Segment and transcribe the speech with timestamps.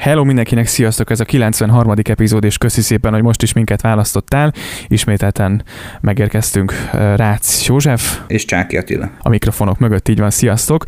[0.00, 1.10] Hello mindenkinek, sziasztok!
[1.10, 1.94] Ez a 93.
[2.02, 4.52] epizód, és köszi szépen, hogy most is minket választottál.
[4.88, 5.64] Ismételten
[6.00, 8.20] megérkeztünk Rácz József.
[8.26, 9.10] És Csáki Attila.
[9.18, 10.84] A mikrofonok mögött így van, sziasztok!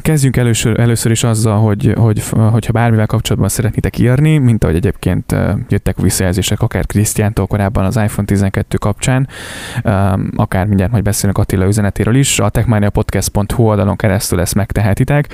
[0.00, 5.36] Kezdjünk először, először is azzal, hogy, hogy, hogyha bármivel kapcsolatban szeretnétek írni, mint ahogy egyébként
[5.68, 9.28] jöttek visszajelzések, akár Krisztiántól korábban az iPhone 12 kapcsán,
[10.36, 15.28] akár mindjárt majd beszélünk Attila üzenetéről is, a techmaniapodcast.hu oldalon keresztül ezt megtehetitek,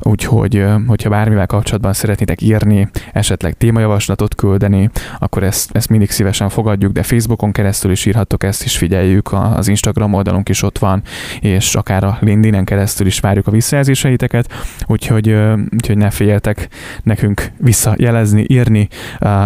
[0.00, 6.48] úgyhogy hogyha bármivel kapcsolatban szeretnétek szeretnétek írni, esetleg témajavaslatot küldeni, akkor ezt, ezt mindig szívesen
[6.48, 11.02] fogadjuk, de Facebookon keresztül is írhattok ezt, is figyeljük, az Instagram oldalunk is ott van,
[11.40, 14.52] és akár a LinkedIn-en keresztül is várjuk a visszajelzéseiteket,
[14.86, 15.36] úgyhogy,
[15.72, 16.68] úgyhogy ne féljetek
[17.02, 18.88] nekünk visszajelezni, írni,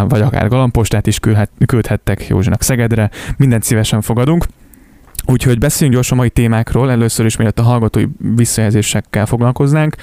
[0.08, 1.18] vagy akár galampostát is
[1.66, 4.44] küldhettek Józsinak Szegedre, mindent szívesen fogadunk.
[5.28, 8.04] Úgyhogy beszéljünk gyorsan a mai témákról, először is mielőtt a hallgatói
[8.34, 9.96] visszajelzésekkel foglalkoznánk.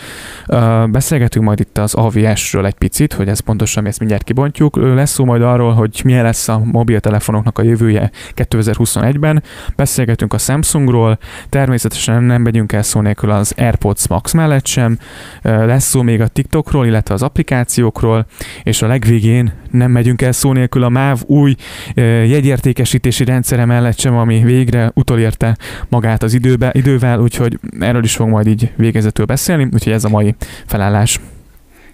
[0.92, 4.76] Beszélgetünk majd itt az AVS-ről egy picit, hogy ez pontosan mi ezt mindjárt kibontjuk.
[4.76, 9.44] Lesz szó majd arról, hogy milyen lesz a mobiltelefonoknak a jövője 2021-ben.
[9.76, 11.18] Beszélgetünk a Samsungról,
[11.50, 14.98] természetesen nem megyünk el szó nélkül az AirPods Max mellett sem.
[15.42, 18.26] Lesz szó még a TikTokról, illetve az applikációkról,
[18.64, 21.56] és a legvégén nem megyünk el szó nélkül a MÁV új
[21.96, 25.58] jegyértékesítési rendszere mellett sem, ami végre utol utolérte
[25.90, 30.10] magát az időbe, idővel, úgyhogy erről is fog majd így végezetül beszélni, úgyhogy ez a
[30.10, 31.20] mai felállás.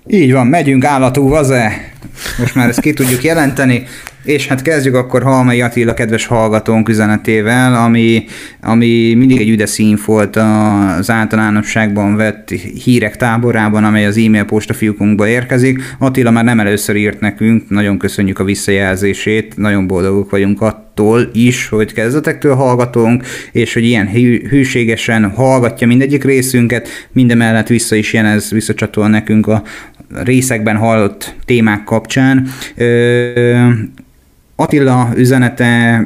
[0.08, 1.92] Így van, megyünk állatú, az-e?
[2.38, 3.84] Most már ezt ki tudjuk jelenteni.
[4.24, 8.26] És hát kezdjük akkor Halmai Attila kedves hallgatónk üzenetével, ami,
[8.62, 12.50] ami mindig egy üdes szín volt az általánosságban vett
[12.84, 15.82] hírek táborában, amely az e-mail postafiúkunkba érkezik.
[16.00, 21.68] Attila már nem először írt nekünk, nagyon köszönjük a visszajelzését, nagyon boldogok vagyunk attól is,
[21.68, 28.52] hogy kezdetektől hallgatunk, és hogy ilyen hű, hűségesen hallgatja mindegyik részünket, mindemellett vissza is jelez,
[28.52, 29.64] visszacsatol nekünk a
[30.24, 32.48] részekben hallott témák kapcsán.
[32.76, 33.70] Ö,
[34.60, 36.00] Attila üzenete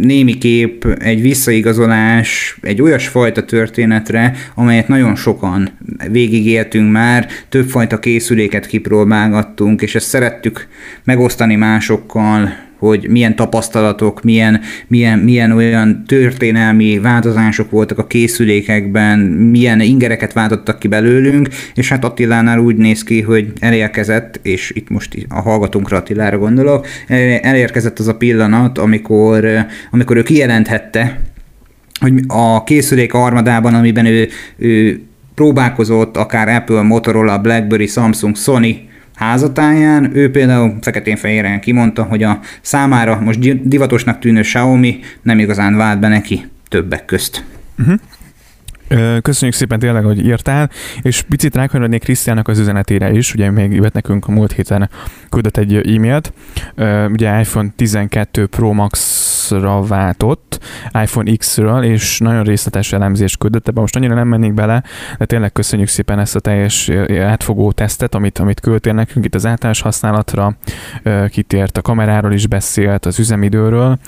[0.00, 5.68] némiképp egy visszaigazolás egy olyasfajta történetre, amelyet nagyon sokan
[6.10, 10.68] végigéltünk már, többfajta készüléket kipróbálgattunk, és ezt szerettük
[11.04, 19.80] megosztani másokkal, hogy milyen tapasztalatok, milyen, milyen, milyen olyan történelmi változások voltak a készülékekben, milyen
[19.80, 25.26] ingereket váltottak ki belőlünk, és hát Attilánál úgy néz ki, hogy elérkezett, és itt most
[25.28, 26.86] a hallgatónkra Attilára gondolok,
[27.42, 29.48] elérkezett az a pillanat, amikor,
[29.90, 31.20] amikor ő kijelenthette,
[32.00, 35.00] hogy a készülék armadában, amiben ő, ő
[35.34, 38.87] próbálkozott, akár Apple, Motorola, BlackBerry, Samsung, Sony
[39.18, 40.16] házatáján.
[40.16, 46.08] Ő például feketén-fehéren kimondta, hogy a számára most divatosnak tűnő Xiaomi nem igazán vált be
[46.08, 47.44] neki többek közt.
[47.78, 47.98] Uh-huh.
[49.22, 50.70] Köszönjük szépen tényleg, hogy írtál,
[51.02, 54.90] és picit rákanyarodnék Krisztiának az üzenetére is, ugye még jött nekünk a múlt héten
[55.28, 56.32] küldött egy e-mailt,
[57.08, 60.60] ugye iPhone 12 Pro Max-ra váltott,
[61.02, 64.82] iPhone X-ről, és nagyon részletes elemzést küldött, ebben most annyira nem mennék bele,
[65.18, 66.90] de tényleg köszönjük szépen ezt a teljes
[67.20, 70.56] átfogó tesztet, amit, amit küldtél nekünk itt az általános használatra,
[71.28, 73.98] kitért a kameráról is beszélt, az üzemidőről,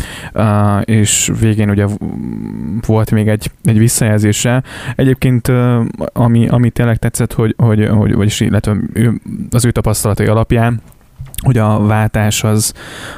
[0.84, 1.86] és végén ugye
[2.86, 4.62] volt még egy, egy visszajelzése,
[4.94, 5.48] Egyébként
[6.12, 9.20] ami, ami tényleg tetszett, hogy, hogy, hogy vagyis illetve ő,
[9.50, 10.80] az ő tapasztalatai alapján,
[11.40, 12.72] hogy a váltás az,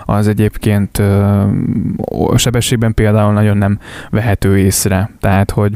[0.04, 0.98] az egyébként
[2.06, 3.78] a sebességben például nagyon nem
[4.10, 5.10] vehető észre.
[5.20, 5.72] Tehát, hogy,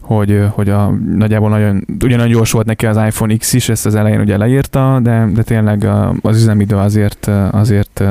[0.00, 3.94] hogy, hogy a, nagyjából nagyon, ugyanolyan gyors volt neki az iPhone X is, ezt az
[3.94, 5.88] elején ugye leírta, de, de tényleg
[6.22, 8.02] az üzemidő azért, azért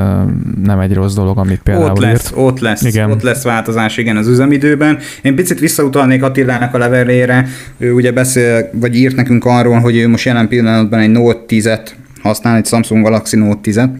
[0.62, 2.32] nem egy rossz dolog, amit például ott lesz, írt.
[2.36, 3.10] Ott lesz, igen.
[3.10, 4.98] ott lesz változás, igen, az üzemidőben.
[5.22, 7.46] Én picit visszautalnék Attilának a levelére,
[7.76, 11.88] ő ugye beszél, vagy írt nekünk arról, hogy ő most jelen pillanatban egy Note 10-et
[12.26, 13.90] használ, egy Samsung Galaxy Note 10-et,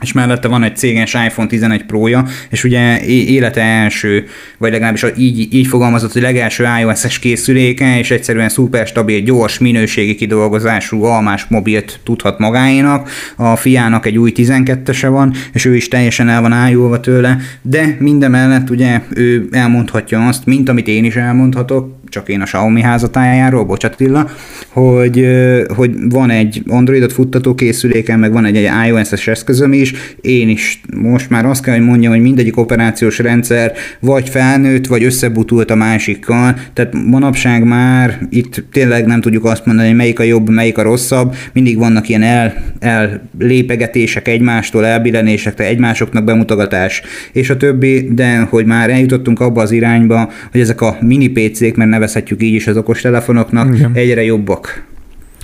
[0.00, 4.26] és mellette van egy céges iPhone 11 Pro-ja, és ugye élete első,
[4.58, 10.14] vagy legalábbis így, így fogalmazott, hogy legelső iOS-es készüléke, és egyszerűen szuper stabil, gyors, minőségi
[10.14, 13.10] kidolgozású almás mobilt tudhat magáénak.
[13.36, 17.96] A fiának egy új 12-ese van, és ő is teljesen el van ájulva tőle, de
[17.98, 23.64] mindemellett ugye ő elmondhatja azt, mint amit én is elmondhatok, csak én a Xiaomi házatájáról,
[23.64, 24.30] bocsát Attila,
[24.68, 25.28] hogy,
[25.76, 29.83] hogy van egy Androidot futtató készüléken, meg van egy, egy iOS-es eszközöm is,
[30.20, 35.04] én is most már azt kell, hogy mondjam, hogy mindegyik operációs rendszer vagy felnőtt, vagy
[35.04, 40.22] összebutult a másikkal, tehát manapság már itt tényleg nem tudjuk azt mondani, hogy melyik a
[40.22, 47.02] jobb, melyik a rosszabb, mindig vannak ilyen el, ellépegetések egymástól, elbillenések, egymásoknak bemutogatás,
[47.32, 51.76] és a többi, de hogy már eljutottunk abba az irányba, hogy ezek a mini PC-k,
[51.76, 53.90] mert nevezhetjük így is az okostelefonoknak, Igen.
[53.94, 54.84] egyre jobbak,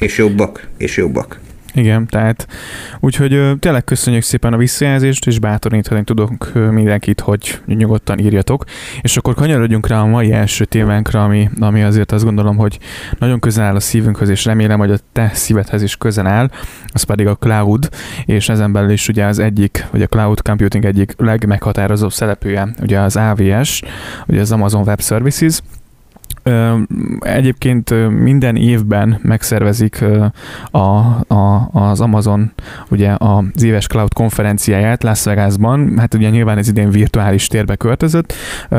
[0.01, 1.41] és jobbak, és jobbak.
[1.75, 2.47] Igen, tehát
[3.01, 8.65] úgyhogy tényleg köszönjük szépen a visszajelzést, és bátorítani tudok mindenkit, hogy nyugodtan írjatok.
[9.01, 12.79] És akkor kanyarodjunk rá a mai első témánkra, ami, ami azért azt gondolom, hogy
[13.19, 16.51] nagyon közel áll a szívünkhöz, és remélem, hogy a te szívedhez is közel áll,
[16.87, 17.89] az pedig a cloud,
[18.25, 23.01] és ezen belül is ugye az egyik, vagy a cloud computing egyik legmeghatározóbb szereplője, ugye
[23.01, 23.83] az AWS,
[24.27, 25.61] ugye az Amazon Web Services,
[27.21, 30.05] Egyébként minden évben megszervezik
[30.71, 30.79] a,
[31.35, 32.53] a, az Amazon
[32.91, 38.33] ugye az éves cloud konferenciáját Las Vegasban, hát ugye nyilván ez idén virtuális térbe költözött.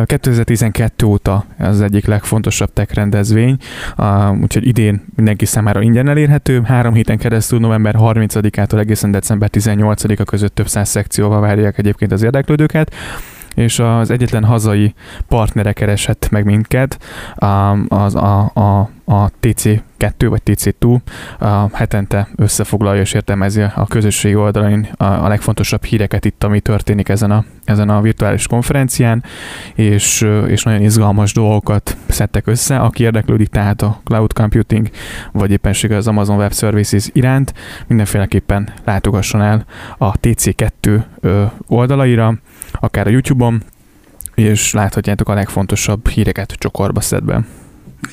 [0.06, 3.58] 2012 óta az egyik legfontosabb tech rendezvény,
[4.42, 6.62] úgyhogy idén mindenki számára ingyen elérhető.
[6.64, 12.24] Három héten keresztül november 30-ától egészen december 18-a között több száz szekcióval várják egyébként az
[12.24, 12.96] érdeklődőket
[13.62, 14.94] és az egyetlen hazai
[15.28, 16.98] partnere keresett meg minket,
[17.88, 21.00] az a, a, a TC2 vagy TC2
[21.40, 27.32] a hetente összefoglalja és értelmezi a közösségi oldalain a, legfontosabb híreket itt, ami történik ezen
[27.32, 29.24] a, ezen a virtuális konferencián,
[29.76, 32.78] és, és nagyon izgalmas dolgokat szedtek össze.
[32.78, 34.90] Aki érdeklődik tehát a cloud computing,
[35.32, 37.54] vagy éppenséggel az Amazon Web Services iránt,
[37.88, 39.66] mindenféleképpen látogasson el
[39.98, 41.02] a TC2
[41.68, 42.34] oldalaira,
[42.72, 43.64] akár a YouTube-on,
[44.36, 47.44] és láthatjátok a legfontosabb híreket csokorba szedve.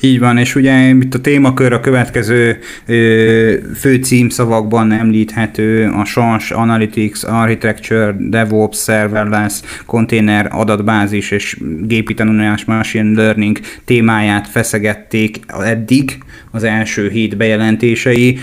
[0.01, 6.51] Így van, és ugye itt a témakör a következő ö, fő címszavakban említhető a SANS,
[6.51, 16.17] Analytics, Architecture, DevOps, Serverless, Container, adatbázis és gépi tanulás, Machine Learning témáját feszegették eddig
[16.51, 18.37] az első hét bejelentései.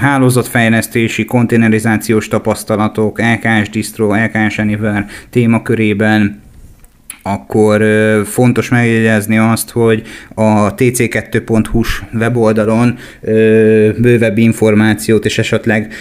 [0.00, 6.46] Hálózatfejlesztési, konténerizációs tapasztalatok, LKS Distro, LKS Anywhere témakörében
[7.32, 7.82] akkor
[8.24, 10.02] fontos megjegyezni azt, hogy
[10.34, 12.98] a tc2.hu-s weboldalon
[13.98, 15.92] bővebb információt és esetleg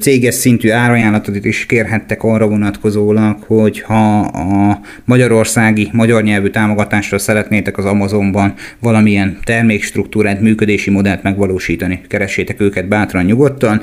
[0.00, 7.78] céges szintű árajánlatot is kérhettek arra vonatkozólag, hogy ha a magyarországi, magyar nyelvű támogatásra szeretnétek
[7.78, 13.80] az Amazonban valamilyen termékstruktúrát, működési modellt megvalósítani, keressétek őket bátran, nyugodtan.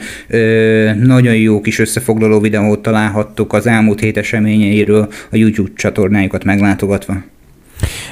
[1.04, 7.34] Nagyon jó kis összefoglaló videót találhattok az elmúlt hét eseményeiről, a YouTube csatornájukat meglátogatni látogatva.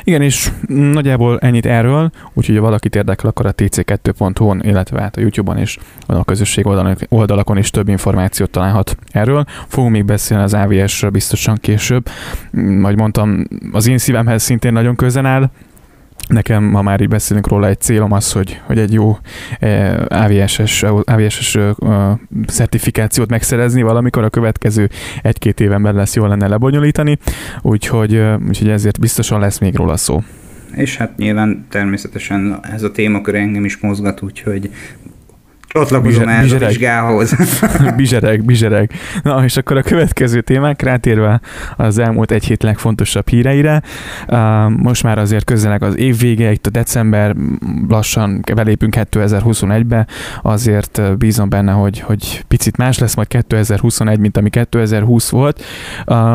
[0.04, 5.20] Igen, és nagyjából ennyit erről, úgyhogy ha valakit érdekel, akkor a tc2.hu-on, illetve hát a
[5.20, 6.68] YouTube-on és a közösség
[7.10, 9.46] oldalakon is több információt találhat erről.
[9.68, 12.10] Fogunk még beszélni az AVS-ről biztosan később.
[12.52, 15.50] Majd mondtam, az én szívemhez szintén nagyon közel áll,
[16.28, 19.18] Nekem, ma már így beszélünk róla, egy célom az, hogy, hogy egy jó
[19.60, 22.12] eh, AVS-es uh,
[22.48, 24.90] certifikációt megszerezni valamikor a következő
[25.22, 27.18] egy-két éven belül lesz jól lenne lebonyolítani,
[27.62, 30.22] úgyhogy, úgyhogy ezért biztosan lesz még róla szó.
[30.76, 34.70] És hát nyilván természetesen ez a témakör engem is mozgat, úgyhogy
[35.74, 37.36] Csatlakozom el a vizsgához.
[37.98, 38.92] bizsereg, bizsereg.
[39.24, 41.42] Na, és akkor a következő témák, rátérve
[41.78, 43.82] az elmúlt egy hét legfontosabb híreire.
[44.68, 47.36] Most már azért közeleg az év vége, itt a december,
[47.88, 50.08] lassan belépünk 2021-be,
[50.42, 55.64] azért bízom benne, hogy, hogy picit más lesz majd 2021, mint ami 2020 volt,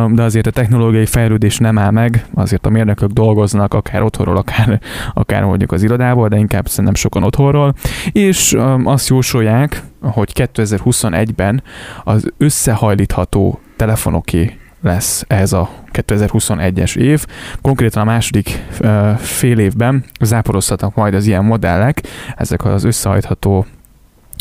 [0.09, 4.81] de azért a technológiai fejlődés nem áll meg, azért a mérnökök dolgoznak, akár otthonról, akár,
[5.15, 7.75] akár mondjuk az irodából, de inkább szerintem sokan otthonról,
[8.13, 11.63] és azt jó jósolják, hogy 2021-ben
[12.05, 17.27] az összehajlítható telefonoké lesz ez a 2021-es év.
[17.63, 22.03] Konkrétan a második uh, fél évben záporoztatnak majd az ilyen modellek,
[22.37, 23.67] ezek az összehajtható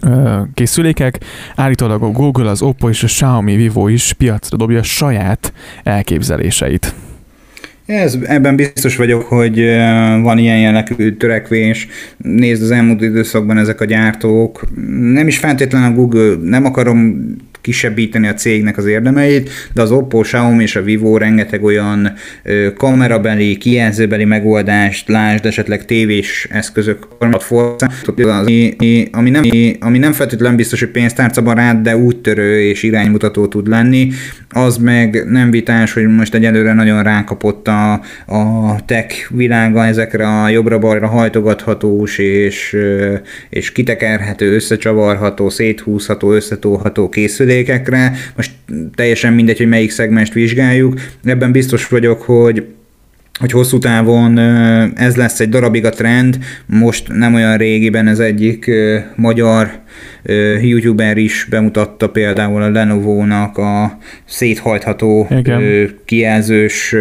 [0.05, 1.19] uh, készülékek.
[1.55, 5.53] Állítólag a Google, az Oppo és a Xiaomi Vivo is piacra dobja saját
[5.83, 6.93] elképzeléseit.
[7.87, 9.55] Ez, ebben biztos vagyok, hogy
[10.21, 11.87] van ilyen jellegű törekvés.
[12.17, 14.63] Nézd az elmúlt időszakban ezek a gyártók.
[15.11, 17.25] Nem is feltétlenül a Google, nem akarom
[17.67, 22.13] kisebbíteni a cégnek az érdemeit, de az Oppo, Xiaomi és a Vivo rengeteg olyan
[22.77, 27.07] kamerabeli, kijelzőbeli megoldást, lásd esetleg tévés eszközök,
[28.17, 28.75] ami,
[29.11, 29.43] ami, nem,
[29.79, 34.09] ami nem feltétlenül biztos, hogy pénztárca barát, de úttörő és iránymutató tud lenni,
[34.49, 37.93] az meg nem vitás, hogy most egyelőre nagyon rákapott a,
[38.25, 42.77] a tech világa ezekre a jobbra-balra hajtogathatós és,
[43.49, 48.51] és kitekerhető, összecsavarható, széthúzható, összetolható készülék, készülékekre, most
[48.95, 52.65] teljesen mindegy, hogy melyik szegmest vizsgáljuk, ebben biztos vagyok, hogy
[53.39, 54.37] hogy hosszú távon
[54.95, 56.37] ez lesz egy darabig a trend.
[56.65, 58.71] Most nem olyan régiben ez egyik
[59.15, 59.71] magyar
[60.61, 65.89] youtuber is bemutatta például a Lenovo-nak a széthajtható Igen.
[66.05, 66.95] kijelzős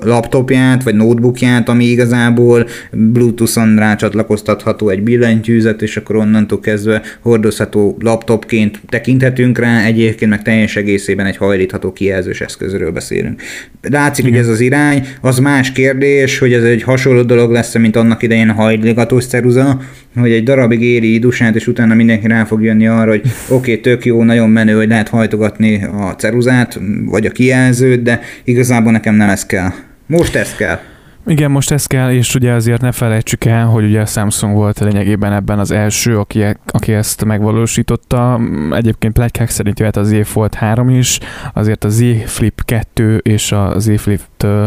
[0.00, 8.80] laptopját, vagy notebookját, ami igazából Bluetooth-on rácsatlakoztatható egy billentyűzet, és akkor onnantól kezdve hordozható laptopként
[8.88, 13.42] tekinthetünk rá, egyébként meg teljes egészében egy hajlítható kijelzős eszközről beszélünk.
[13.82, 14.36] Látszik, Igen.
[14.36, 18.22] hogy ez az irány, az más kérdés, hogy ez egy hasonló dolog lesz, mint annak
[18.22, 19.80] idején a hajligatós ceruza,
[20.14, 23.80] hogy egy darabig éri idusát, és utána mindenki rá fog jönni arra, hogy oké, okay,
[23.80, 29.14] tök jó, nagyon menő, hogy lehet hajtogatni a ceruzát, vagy a kijelzőt, de igazából nekem
[29.14, 29.70] nem ez kell.
[30.06, 30.78] Most ez kell.
[31.26, 34.78] Igen, most ez kell, és ugye azért ne felejtsük el, hogy ugye a Samsung volt
[34.78, 38.40] lényegében ebben az első, aki, aki ezt megvalósította.
[38.70, 41.18] Egyébként plegykák szerint jöhet az Z Fold 3 is,
[41.52, 44.20] azért a Z Flip 2 és a Z Flip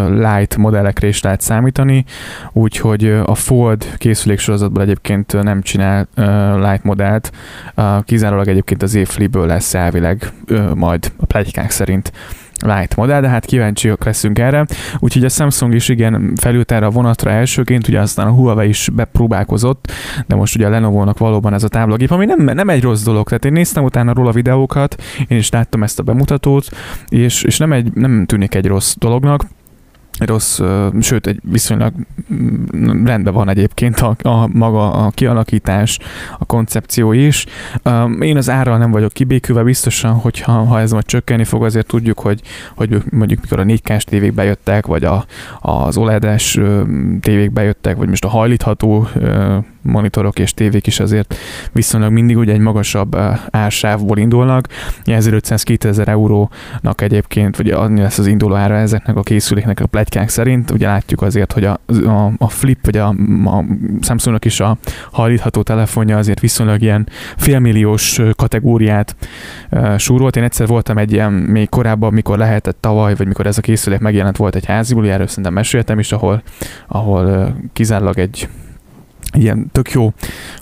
[0.10, 2.06] Lite modellekre is lehet számítani,
[2.52, 7.32] úgyhogy a Fold készülék sorozatból egyébként nem csinál uh, Lite modellt,
[7.76, 12.12] uh, kizárólag egyébként az Z Flipből lesz elvileg uh, majd a plegykák szerint
[12.64, 14.66] Light modell, de hát kíváncsiak leszünk erre.
[15.00, 18.90] Úgyhogy a Samsung is igen felült erre a vonatra elsőként, ugye aztán a Huawei is
[18.94, 19.92] bepróbálkozott,
[20.28, 23.28] de most ugye a Lenovo-nak valóban ez a táblagép, ami nem, nem egy rossz dolog.
[23.28, 26.68] Tehát én néztem utána róla videókat, én is láttam ezt a bemutatót,
[27.08, 29.46] és, és nem, egy, nem tűnik egy rossz dolognak
[30.20, 30.62] rossz,
[31.02, 31.94] sőt, egy viszonylag
[32.34, 36.00] mm, rendben van egyébként a, a maga a kialakítás,
[36.40, 37.46] a koncepció is.
[38.20, 42.20] Én az árral nem vagyok kibékülve, biztosan, hogyha ha ez majd csökkenni fog, azért tudjuk,
[42.20, 42.42] hogy,
[42.76, 45.26] hogy mondjuk mikor a 4K-s tévék bejöttek, vagy a,
[45.60, 46.60] az OLED-es
[47.22, 49.08] tévék bejöttek, vagy most a hajlítható
[49.84, 51.36] monitorok és tévék is azért
[51.72, 53.18] viszonylag mindig ugye egy magasabb
[53.50, 54.68] ársávból indulnak.
[55.06, 60.72] 1500-2000 eurónak egyébként, vagy annyi lesz az induló ára ezeknek a készüléknek a plegykák szerint.
[60.72, 63.08] Ugye látjuk azért, hogy a, a, a Flip, vagy a,
[63.46, 63.66] a
[64.02, 64.78] Samsungnak is a
[65.12, 69.16] hajlítható telefonja azért viszonylag ilyen félmilliós kategóriát
[69.72, 70.36] uh, súrolt.
[70.36, 74.00] Én egyszer voltam egy ilyen még korábban, mikor lehetett tavaly, vagy mikor ez a készülék
[74.00, 76.44] megjelent, volt egy házi buli, erről szerintem meséltem is, ahol,
[76.88, 78.48] ahol kizárólag egy
[79.34, 80.14] ilyen tök jó,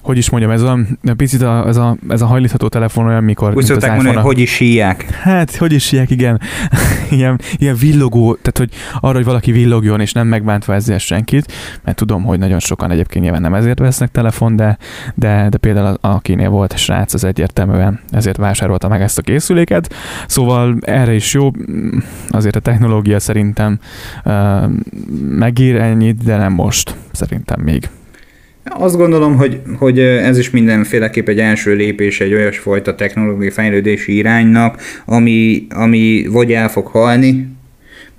[0.01, 0.79] hogy is mondjam, ez a
[1.17, 3.55] picit a, ez, a, ez a hajlítható telefon olyan, mikor...
[3.55, 5.09] Úgy szokták mondani, hogy hogy is híják.
[5.09, 6.41] Hát, hogy is híják, igen.
[7.09, 11.97] ilyen, ilyen villogó, tehát hogy arra, hogy valaki villogjon, és nem megbántva ezzel senkit, mert
[11.97, 14.77] tudom, hogy nagyon sokan egyébként nyilván nem ezért vesznek telefon, de,
[15.15, 19.93] de, de például akinél volt srác, az egyértelműen ezért vásárolta meg ezt a készüléket.
[20.27, 21.51] Szóval erre is jó,
[22.29, 23.79] azért a technológia szerintem
[24.25, 24.63] uh,
[25.29, 27.89] megír ennyit, de nem most, szerintem még.
[28.63, 34.81] Azt gondolom, hogy, hogy ez is mindenféleképp egy első lépés egy olyasfajta technológiai fejlődési iránynak,
[35.05, 37.47] ami, ami vagy el fog halni,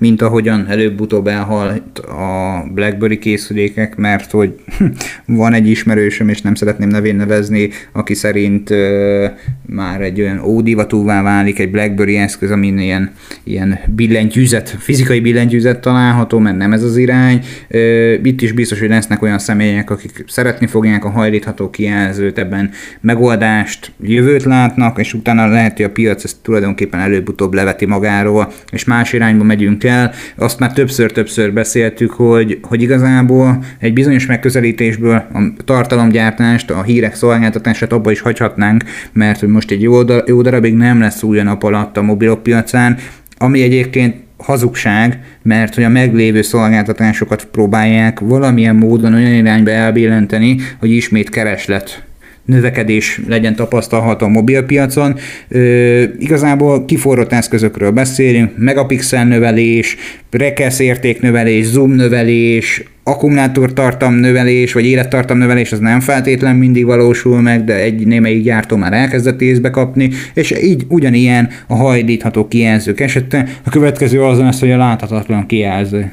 [0.02, 4.54] mint ahogyan előbb-utóbb elhalt a BlackBerry készülékek, mert hogy
[5.26, 9.26] van egy ismerősöm, és nem szeretném nevén nevezni, aki szerint ö,
[9.66, 13.12] már egy olyan ódivatúvá válik egy BlackBerry eszköz, amin ilyen,
[13.44, 17.44] ilyen billentyűzet, fizikai billentyűzet található, mert nem ez az irány.
[17.68, 22.70] Ö, itt is biztos, hogy lesznek olyan személyek, akik szeretni fogják a hajlítható kijelzőt, ebben
[23.00, 28.84] megoldást, jövőt látnak, és utána lehet, hogy a piac ezt tulajdonképpen előbb-utóbb leveti magáról, és
[28.84, 30.10] más irányba megyünk el, kell.
[30.36, 37.92] Azt már többször-többször beszéltük, hogy, hogy igazából egy bizonyos megközelítésből a tartalomgyártást, a hírek szolgáltatását
[37.92, 41.62] abba is hagyhatnánk, mert hogy most egy jó, jó darabig nem lesz új a nap
[41.62, 42.96] alatt a mobilok piacán,
[43.38, 50.90] ami egyébként hazugság, mert hogy a meglévő szolgáltatásokat próbálják valamilyen módon olyan irányba elbillenteni, hogy
[50.90, 52.02] ismét kereslet
[52.44, 55.18] növekedés legyen tapasztalható a mobilpiacon.
[55.48, 59.96] Ö, igazából kiforrott eszközökről beszélünk, megapixel növelés,
[60.30, 67.64] rekesz értéknövelés, zoom növelés, akkumulátortartam növelés, vagy élettartam növelés az nem feltétlen mindig valósul meg,
[67.64, 73.46] de egy némelyik gyártó már elkezdett észbe kapni, és így ugyanilyen a hajlítható kijelzők esete.
[73.64, 76.12] A következő az lesz, hogy a láthatatlan kijelző.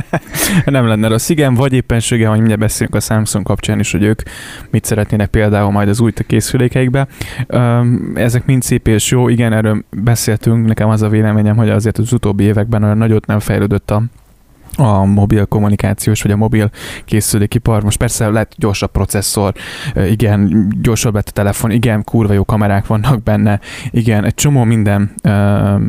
[0.64, 4.22] nem lenne rossz, igen, vagy éppenséggel, hogy mindjárt beszélünk a Samsung kapcsán is, hogy ők
[4.70, 7.06] mit szeretnének például majd az új készülékeikbe.
[8.14, 12.12] Ezek mind szép és jó, igen, erről beszéltünk, nekem az a véleményem, hogy azért az
[12.12, 14.02] utóbbi években olyan nagyot nem fejlődött a
[14.76, 16.70] a mobil kommunikációs, vagy a mobil
[17.04, 17.82] készülékipar.
[17.82, 19.54] Most persze lehet gyorsabb processzor,
[20.08, 25.14] igen, gyorsabb lett a telefon, igen, kurva jó kamerák vannak benne, igen, egy csomó minden
[25.24, 25.80] uh,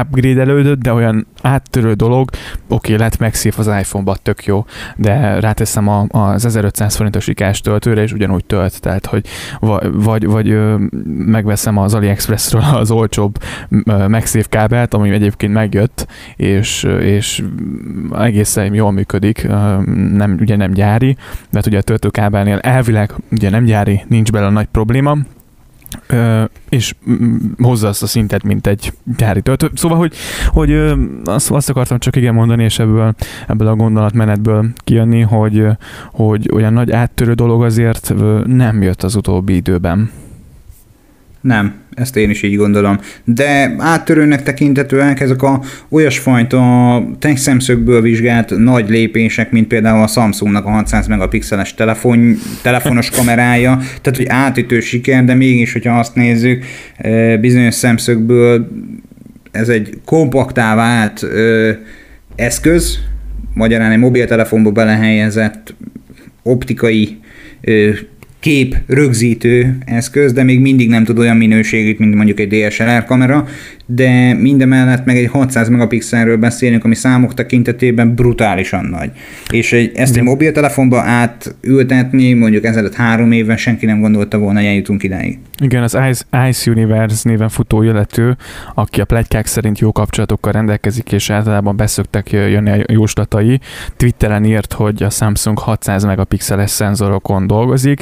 [0.00, 2.38] upgrade de olyan áttörő dolog, oké,
[2.68, 4.64] okay, lehet megszív az iPhone-ba, tök jó,
[4.96, 9.26] de ráteszem a, az 1500 forintos ikás töltőre, és ugyanúgy tölt, tehát, hogy
[9.92, 10.58] vagy, vagy
[11.06, 13.38] megveszem az AliExpressről az olcsóbb
[14.06, 17.42] megszív kábelt, ami egyébként megjött, és, és
[18.18, 19.48] egészen jól működik,
[20.12, 21.16] nem, ugye nem gyári,
[21.50, 25.16] mert ugye a töltőkábelnél elvileg ugye nem gyári, nincs bele nagy probléma,
[26.68, 26.94] és
[27.58, 29.70] hozza azt a szintet, mint egy gyári töltő.
[29.74, 30.14] Szóval, hogy,
[30.46, 30.72] hogy
[31.24, 33.14] azt, azt akartam csak igen mondani, és ebből,
[33.46, 35.66] ebből a gondolatmenetből kijönni, hogy,
[36.12, 38.14] hogy olyan nagy áttörő dolog azért
[38.46, 40.10] nem jött az utóbbi időben.
[41.42, 42.98] Nem, ezt én is így gondolom.
[43.24, 50.64] De áttörőnek tekintetőek ezek a olyasfajta tech szemszögből vizsgált nagy lépések, mint például a Samsungnak
[50.64, 56.64] a 600 megapixeles telefon, telefonos kamerája, tehát hogy átütő siker, de mégis, hogyha azt nézzük,
[57.40, 58.68] bizonyos szemszögből
[59.50, 61.26] ez egy kompaktá vált
[62.34, 62.98] eszköz,
[63.54, 65.74] magyarán egy mobiltelefonba belehelyezett
[66.42, 67.18] optikai
[68.42, 73.46] kép rögzítő eszköz, de még mindig nem tud olyan minőségét, mint mondjuk egy DSLR kamera,
[73.86, 79.10] de mindemellett meg egy 600 megapixelről beszélünk, ami számok tekintetében brutálisan nagy.
[79.50, 84.68] És egy, ezt egy mobiltelefonba átültetni, mondjuk ezelőtt három évben senki nem gondolta volna, hogy
[84.68, 85.38] eljutunk idáig.
[85.62, 88.36] Igen, az Ice, Ice Universe néven futó illető,
[88.74, 93.60] aki a plegykák szerint jó kapcsolatokkal rendelkezik, és általában beszöktek jönni a jóslatai,
[93.96, 98.00] Twitteren írt, hogy a Samsung 600 megapixeles szenzorokon dolgozik.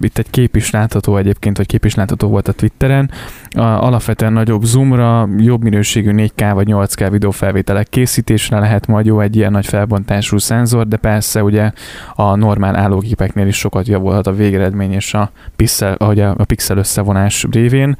[0.00, 3.10] Itt egy kép is látható egyébként, vagy kép is látható volt a Twitteren.
[3.54, 9.52] Alapvetően nagyobb zoomra, jobb minőségű 4K vagy 8K videófelvételek készítésre lehet majd jó egy ilyen
[9.52, 11.72] nagy felbontású szenzor, de persze ugye
[12.14, 16.78] a normál állógépeknél is sokat javulhat a végeredmény és a pixel, ahogy a, a pixel
[16.78, 17.96] összevonás révén.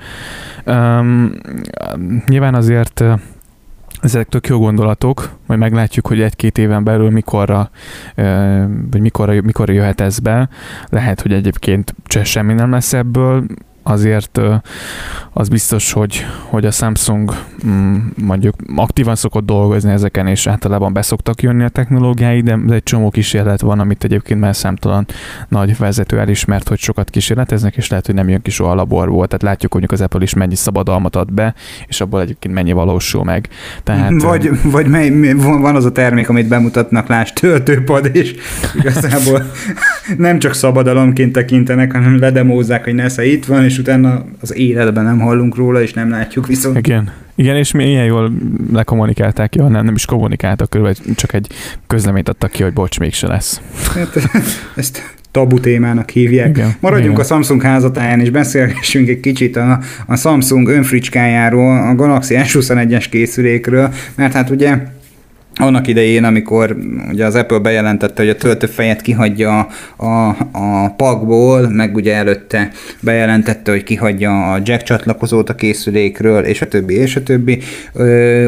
[0.66, 1.32] Um,
[2.26, 3.04] nyilván azért
[4.00, 7.70] ezek tök jó gondolatok, majd meglátjuk, hogy egy-két éven belül mikorra,
[8.90, 10.48] vagy mikorra, mikorra jöhet ez be.
[10.88, 13.44] Lehet, hogy egyébként semmi nem lesz ebből,
[13.88, 14.40] azért
[15.32, 17.34] az biztos, hogy, hogy a Samsung
[17.66, 23.10] mm, mondjuk aktívan szokott dolgozni ezeken, és általában beszoktak jönni a technológiái, de egy csomó
[23.10, 25.06] kísérlet van, amit egyébként már számtalan
[25.48, 29.26] nagy vezető elismert, hogy sokat kísérleteznek, és lehet, hogy nem jön ki soha a laborból.
[29.26, 31.54] Tehát látjuk, hogy az Apple is mennyi szabadalmat ad be,
[31.86, 33.48] és abból egyébként mennyi valósul meg.
[33.82, 38.34] Tehát, vagy, vagy mely, van az a termék, amit bemutatnak, láss, töltőpad, és
[38.74, 39.42] igazából
[40.16, 45.20] nem csak szabadalomként tekintenek, hanem ledemózzák, hogy nesze itt van, és utána az életben nem
[45.20, 46.78] hallunk róla, és nem látjuk viszont.
[46.78, 47.10] Igen.
[47.34, 48.32] Igen, és mi ilyen jól
[48.72, 51.46] lekommunikálták, jó, nem, nem is kommunikáltak körülbelül, csak egy
[51.86, 53.60] közleményt adtak ki, hogy bocs, mégse lesz.
[53.94, 54.30] Hát,
[54.76, 56.48] ezt tabu témának hívják.
[56.48, 57.24] Igen, Maradjunk igen.
[57.24, 63.92] a Samsung házatáján, és beszélgessünk egy kicsit a, a Samsung önfricskájáról, a Galaxy S21-es készülékről,
[64.14, 64.78] mert hát ugye
[65.58, 66.76] annak idején, amikor
[67.10, 73.70] ugye az Apple bejelentette, hogy a töltőfejet kihagyja a, a pakból, meg ugye előtte bejelentette,
[73.70, 77.58] hogy kihagyja a jack csatlakozót a készülékről, és a többi, és a többi.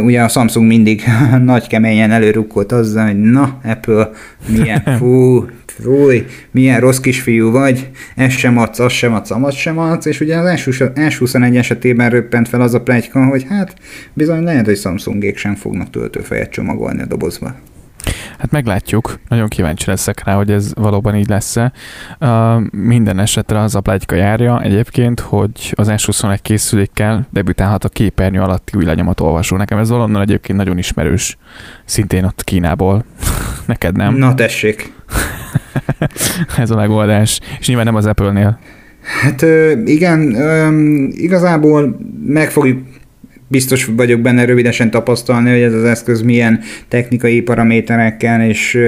[0.05, 1.03] Ugye a Samsung mindig
[1.45, 4.11] nagy keményen előrukkolt azzal, hogy na, Apple,
[4.47, 5.47] milyen, fú,
[5.83, 10.21] Fúj, milyen rossz kisfiú vagy, ez sem adsz, az sem adsz, amaz sem adsz, és
[10.21, 10.63] ugye az
[10.95, 13.75] S21 esetében röppent fel az a plegyka, hogy hát
[14.13, 17.55] bizony lehet, hogy Samsungék sem fognak töltőfejet csomagolni a dobozba.
[18.39, 21.73] Hát meglátjuk, nagyon kíváncsi leszek rá, hogy ez valóban így lesz-e.
[22.21, 28.41] Uh, minden esetre az a plágyka járja egyébként, hogy az S21 készülékkel debütálhat a képernyő
[28.41, 28.85] alatti új
[29.21, 29.57] olvasó.
[29.57, 31.37] Nekem ez valonnan egyébként nagyon ismerős,
[31.85, 33.05] szintén ott Kínából.
[33.67, 34.15] Neked nem?
[34.15, 34.93] Na tessék.
[36.59, 37.41] ez a megoldás.
[37.61, 38.59] És nyilván nem az Apple-nél.
[39.23, 39.45] Hát
[39.85, 40.37] igen,
[41.11, 41.97] igazából
[42.27, 42.79] meg fogjuk
[43.51, 48.79] biztos vagyok benne rövidesen tapasztalni, hogy ez az eszköz milyen technikai paraméterekkel és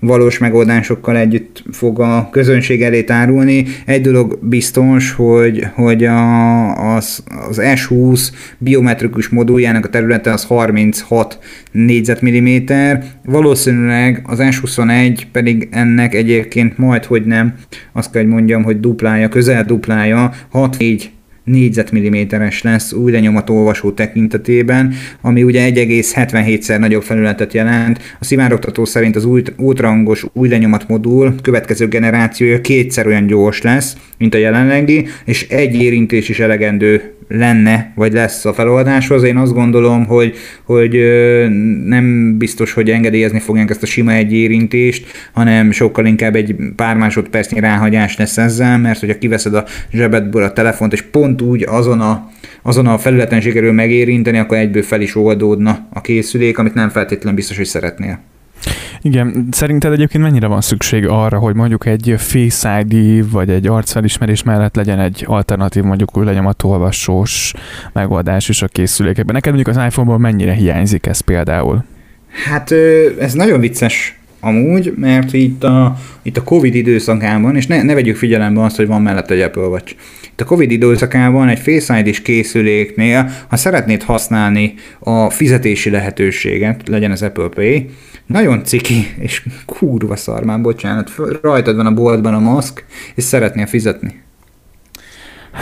[0.00, 3.64] valós megoldásokkal együtt fog a közönség elé tárulni.
[3.84, 11.38] Egy dolog biztos, hogy, hogy a, az, az S20 biometrikus moduljának a területe az 36
[11.72, 17.54] négyzetmilliméter, valószínűleg az S21 pedig ennek egyébként majd, hogy nem,
[17.92, 21.02] azt kell, hogy mondjam, hogy duplája, közel duplája, 6-4
[21.48, 27.98] négyzetmilliméteres lesz új lenyomat olvasó tekintetében, ami ugye 1,77-szer nagyobb felületet jelent.
[28.20, 33.96] A szivárogtató szerint az új, ultrahangos új lenyomat modul következő generációja kétszer olyan gyors lesz,
[34.18, 39.22] mint a jelenlegi, és egy érintés is elegendő lenne, vagy lesz a feloldáshoz.
[39.22, 40.92] Én azt gondolom, hogy, hogy
[41.84, 47.60] nem biztos, hogy engedélyezni fogják ezt a sima egyérintést, hanem sokkal inkább egy pár másodpercnyi
[47.60, 52.30] ráhagyás lesz ezzel, mert hogyha kiveszed a zsebedből a telefont, és pont úgy azon a,
[52.62, 57.36] azon a felületen sikerül megérinteni, akkor egyből fel is oldódna a készülék, amit nem feltétlenül
[57.36, 58.20] biztos, hogy szeretnél.
[59.00, 64.42] Igen, szerinted egyébként mennyire van szükség arra, hogy mondjuk egy Face ID vagy egy arcfelismerés
[64.42, 67.54] mellett legyen egy alternatív, mondjuk új lenyomatolvasós
[67.92, 69.34] megoldás is a készülékekben?
[69.34, 71.84] Neked mondjuk az iPhone-ból mennyire hiányzik ez például?
[72.44, 72.70] Hát
[73.18, 78.16] ez nagyon vicces amúgy, mert itt a, itt a Covid időszakában, és ne, ne vegyük
[78.16, 79.94] figyelembe azt, hogy van mellett egy Apple Watch.
[80.30, 87.10] Itt a Covid időszakában egy Face ID-s készüléknél, ha szeretnéd használni a fizetési lehetőséget, legyen
[87.10, 87.88] az Apple Pay,
[88.26, 94.26] nagyon ciki, és kurva szarmán, bocsánat, rajtad van a boltban a maszk, és szeretnél fizetni.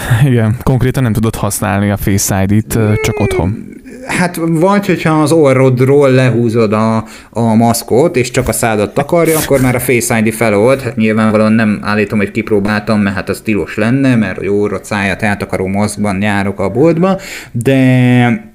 [0.30, 3.74] Igen, konkrétan nem tudod használni a Face ID-t, csak otthon.
[4.06, 9.60] Hát vagy, hogyha az orrodról lehúzod a, a maszkot, és csak a szádat takarja, akkor
[9.60, 10.80] már a Face ID felold.
[10.80, 15.22] Hát nyilvánvalóan nem állítom, hogy kipróbáltam, mert hát az tilos lenne, mert hogy orrod száját
[15.22, 17.18] eltakaró maszkban járok a boltba,
[17.52, 18.54] de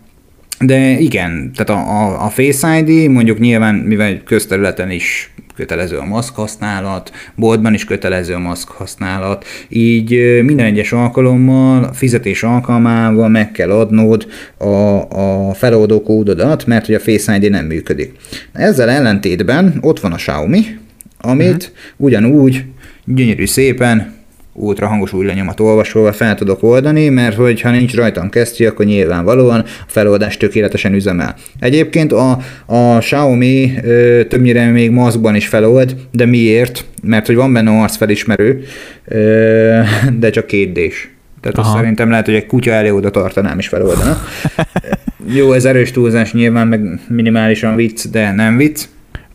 [0.60, 6.06] de igen, tehát a, a, a Face ID mondjuk nyilván, mivel közterületen is kötelező a
[6.06, 13.30] maszk használat, boltban is kötelező a maszk használat, így minden egyes alkalommal, a fizetés alkalmával
[13.30, 14.66] meg kell adnod a,
[15.48, 18.12] a feloldó kódodat, mert hogy a Face ID nem működik.
[18.52, 20.66] Ezzel ellentétben ott van a Xiaomi,
[21.20, 21.74] amit uh-huh.
[21.98, 22.64] ugyanúgy
[23.06, 24.14] gyönyörű szépen
[24.54, 29.66] ultrahangos új lenyomat olvasóval fel tudok oldani, mert hogyha nincs rajtam kesztyű, akkor nyilvánvalóan a
[29.88, 31.36] feloldás tökéletesen üzemel.
[31.60, 36.86] Egyébként a, a Xiaomi ö, többnyire még maszkban is felold, de miért?
[37.04, 38.64] Mert hogy van benne arcfelismerő,
[39.06, 39.80] ö,
[40.20, 40.80] de csak két d
[41.42, 44.18] tehát azt szerintem lehet, hogy egy kutya elé oda tartanám is feloldana.
[45.36, 48.86] Jó, ez erős túlzás nyilván, meg minimálisan vicc, de nem vicc.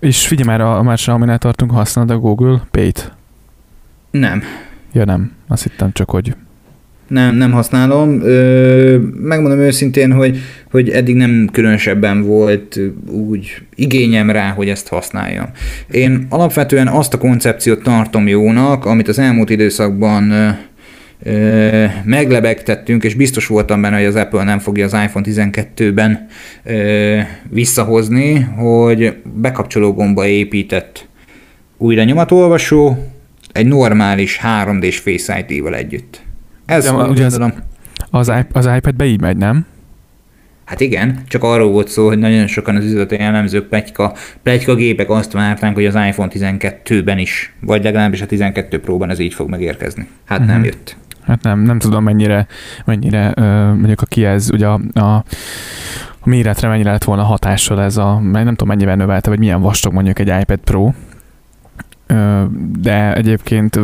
[0.00, 3.12] És figyelj már, a, már Xiaomi-nál tartunk, használod a Google Pay-t?
[4.11, 4.42] Nem.
[4.96, 6.35] Ja nem, azt hittem csak, hogy...
[7.09, 8.20] Nem, nem használom.
[8.22, 10.38] Ö, megmondom őszintén, hogy,
[10.70, 12.80] hogy eddig nem különösebben volt
[13.11, 15.46] úgy igényem rá, hogy ezt használjam.
[15.90, 20.30] Én alapvetően azt a koncepciót tartom jónak, amit az elmúlt időszakban
[21.22, 26.26] ö, meglebegtettünk, és biztos voltam benne, hogy az Apple nem fogja az iPhone 12-ben
[26.64, 27.18] ö,
[27.50, 31.09] visszahozni, hogy bekapcsoló gomba épített
[31.78, 32.98] újra nyomatolvasó,
[33.57, 36.21] egy normális 3D-s Face ID-val együtt.
[36.66, 37.40] Ez De, ugye az,
[38.11, 39.66] az, az iPad-be így megy, nem?
[40.64, 45.11] Hát igen, csak arról volt szó, hogy nagyon sokan az üzleti jellemzők, plegyka, plegyka gépek
[45.11, 49.49] azt várták, hogy az iPhone 12-ben is, vagy legalábbis a 12 Pro-ban ez így fog
[49.49, 50.09] megérkezni.
[50.25, 50.53] Hát uh-huh.
[50.53, 50.69] nem mhm.
[50.69, 50.97] jött.
[51.23, 52.47] Hát nem, nem tudom mennyire,
[52.85, 53.33] mennyire
[53.75, 55.14] mondjuk aki ez, ugye a, a,
[56.21, 59.92] a méretre mennyire lett volna hatással ez a, nem tudom mennyivel növelte, vagy milyen vastag
[59.92, 60.92] mondjuk egy iPad Pro,
[62.79, 63.81] de egyébként,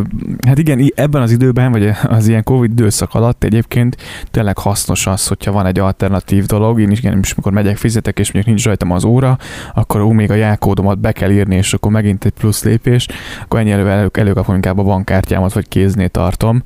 [0.47, 3.97] hát igen, ebben az időben, vagy az ilyen Covid időszak alatt egyébként
[4.31, 8.19] tényleg hasznos az, hogyha van egy alternatív dolog, én is, igen, is amikor megyek, fizetek,
[8.19, 9.39] és mondjuk nincs rajtam az óra,
[9.75, 13.09] akkor ó, még a jelkódomat be kell írni, és akkor megint egy plusz lépés,
[13.43, 16.63] akkor ennyi elő, elő, előkapom inkább a bankkártyámat, vagy kézné tartom,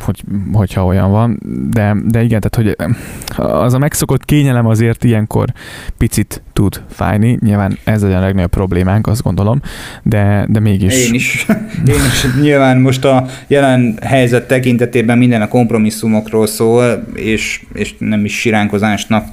[0.00, 1.38] hogy, hogyha olyan van,
[1.70, 2.92] de, de igen, tehát hogy
[3.36, 5.52] az a megszokott kényelem azért ilyenkor
[5.98, 9.60] picit tud fájni, nyilván ez a legnagyobb problémánk, azt gondolom,
[10.02, 11.06] de de, mégis.
[11.06, 11.46] Én is.
[11.94, 12.26] Én is.
[12.40, 19.26] Nyilván most a jelen helyzet tekintetében minden a kompromisszumokról szól, és, és nem is siránkozásnak,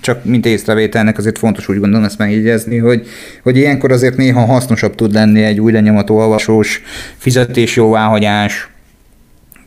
[0.00, 3.06] csak mint észrevételnek azért fontos úgy gondolom ezt megjegyezni, hogy,
[3.42, 6.82] hogy ilyenkor azért néha hasznosabb tud lenni egy új lenyomató olvasós
[7.16, 8.68] fizetés jóváhagyás,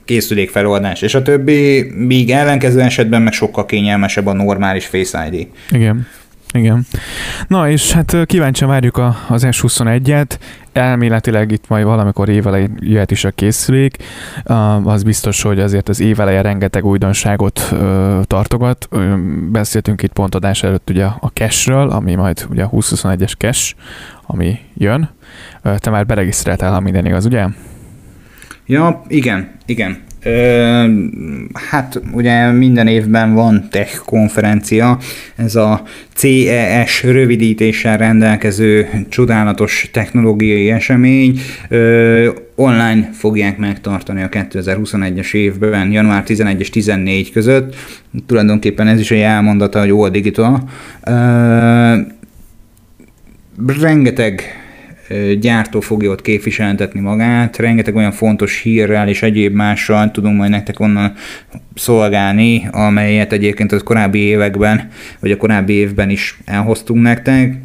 [0.06, 5.48] készülék feloldás, és a többi, míg ellenkező esetben meg sokkal kényelmesebb a normális Face ID.
[5.72, 6.08] Igen.
[6.54, 6.86] Igen.
[7.48, 10.38] Na és hát kíváncsian várjuk a, az S21-et,
[10.74, 13.98] elméletileg itt majd valamikor évelején jöhet is a készülék,
[14.84, 17.76] az biztos, hogy azért az éveleje rengeteg újdonságot
[18.24, 18.90] tartogat.
[19.52, 23.76] Beszéltünk itt pont adás előtt ugye a cache-ről, ami majd ugye a 2021-es cache,
[24.26, 25.10] ami jön.
[25.78, 27.48] Te már beregisztráltál, ha minden igaz, ugye?
[28.66, 30.08] Ja, igen, igen.
[30.24, 30.86] Ö,
[31.54, 34.98] hát ugye minden évben van tech konferencia,
[35.36, 41.40] ez a CES rövidítéssel rendelkező csodálatos technológiai esemény.
[41.70, 47.76] Ö, online fogják megtartani a 2021-es évben, január 11 és 14 között.
[48.26, 50.70] Tulajdonképpen ez is egy elmondata, hogy All Digital.
[51.04, 51.98] Ö,
[53.82, 54.59] rengeteg
[55.39, 60.80] gyártó fogja ott képviseltetni magát, rengeteg olyan fontos hírrel és egyéb mással tudunk majd nektek
[60.80, 61.13] onnan
[61.76, 67.56] szolgálni, amelyet egyébként az korábbi években, vagy a korábbi évben is elhoztunk nektek.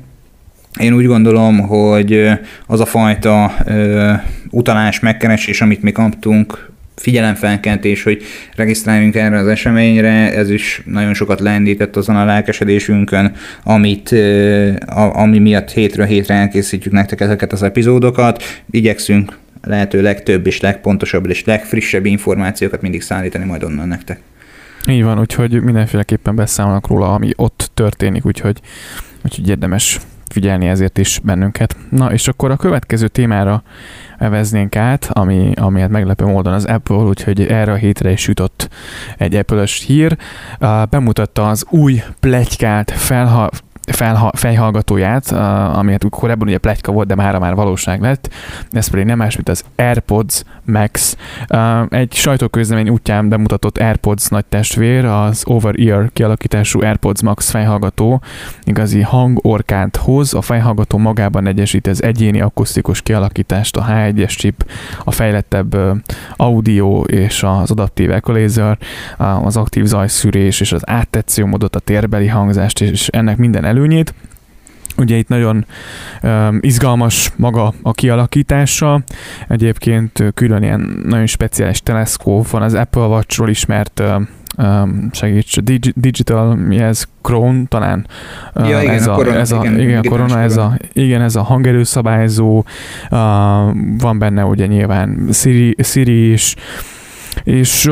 [0.81, 2.29] Én úgy gondolom, hogy
[2.67, 4.13] az a fajta ö,
[4.51, 8.23] utalás, megkeresés, amit mi kaptunk figyelemfelkentés, hogy
[8.57, 14.15] regisztráljunk erre az eseményre, ez is nagyon sokat lendített azon a lelkesedésünkön, amit,
[15.13, 18.43] ami miatt hétről hétre elkészítjük nektek ezeket az epizódokat.
[18.71, 24.21] Igyekszünk lehető legtöbb és legpontosabb és legfrissebb információkat mindig szállítani majd onnan nektek.
[24.89, 28.61] Így van, úgyhogy mindenféleképpen beszámolnak róla, ami ott történik, úgyhogy,
[29.25, 30.01] úgyhogy érdemes
[30.35, 31.77] figyelni ezért is bennünket.
[31.91, 33.63] Na, és akkor a következő témára
[34.19, 38.69] eveznénk át, ami, ami hát meglepő módon az Apple, úgyhogy erre a hétre is jutott
[39.17, 40.17] egy Apple-ös hír.
[40.91, 43.51] Bemutatta az új plegykált felha,
[43.93, 48.31] felha, fejhallgatóját, uh, ami hát korábban ugye plegyka volt, de mára már valóság lett.
[48.71, 51.17] Ez pedig nem más, mint az AirPods Max.
[51.51, 58.23] Uh, egy sajtóközlemény útján bemutatott AirPods nagy testvér, az over-ear kialakítású AirPods Max fejhallgató
[58.63, 60.35] igazi hangorkánt hoz.
[60.35, 64.71] A fejhallgató magában egyesít az egyéni akusztikus kialakítást, a H1-es chip,
[65.05, 65.97] a fejlettebb uh,
[66.37, 68.79] audio és az adaptív equalizer,
[69.19, 74.15] uh, az aktív zajszűrés és az áttetsző módot, a térbeli hangzást és ennek minden előnyét.
[74.97, 75.67] Ugye itt nagyon
[76.23, 79.03] um, izgalmas maga a kialakítása,
[79.49, 84.03] egyébként külön ilyen nagyon speciális teleszkóp van az Apple Watch-ról ismert
[84.59, 88.07] um, segíts, Digi- Digital, mi ez, Chrome talán?
[88.55, 91.43] Ja, igen, ez a, korona, ez a, igen, igen, korona, ez a, igen, ez a
[91.43, 92.65] hangerőszabályzó, uh,
[93.99, 96.55] van benne ugye nyilván Siri, Siri is,
[97.43, 97.89] és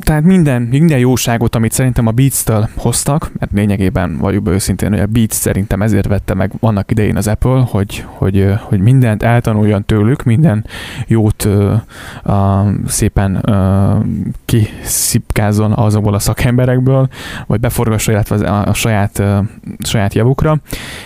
[0.00, 5.00] tehát minden, minden jóságot, amit szerintem a Beats-től hoztak, mert lényegében vagyunk be őszintén, hogy
[5.00, 9.84] a Beats szerintem ezért vette meg annak idején az Apple, hogy, hogy, hogy mindent eltanuljon
[9.84, 10.64] tőlük, minden
[11.06, 14.04] jót uh, szépen uh,
[14.44, 17.08] kiszipkázzon azokból a szakemberekből,
[17.46, 19.38] vagy beforgassa, illetve a, a saját, uh,
[19.78, 20.60] saját javukra,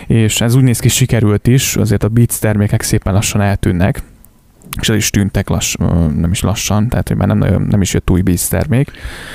[0.07, 4.03] és ez úgy néz ki, sikerült is, azért a Beats termékek szépen lassan eltűnnek,
[4.80, 5.74] és el is tűntek lass,
[6.16, 8.90] nem is lassan, tehát hogy már nem, nagyon, nem is jött új termék.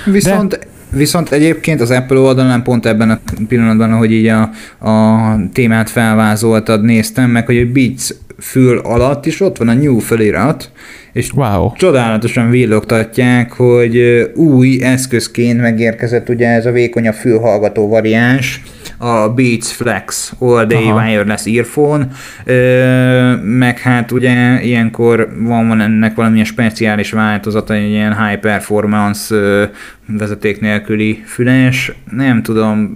[0.06, 0.68] Viszont De...
[0.92, 4.42] Viszont egyébként az Apple oldalán pont ebben a pillanatban, ahogy így a,
[4.90, 10.00] a témát felvázoltad, néztem meg, hogy a Beats fül alatt is ott van a New
[10.00, 10.72] felirat,
[11.14, 11.74] és wow.
[11.76, 13.98] csodálatosan villogtatják, hogy
[14.36, 18.62] új eszközként megérkezett ugye ez a vékonyabb fülhallgató variáns,
[18.98, 21.04] a Beats Flex All Day Aha.
[21.04, 22.08] Wireless Earphone,
[23.44, 29.36] meg hát ugye ilyenkor van, van ennek valamilyen speciális változata, egy ilyen high performance
[30.18, 32.94] vezeték nélküli füles, nem tudom,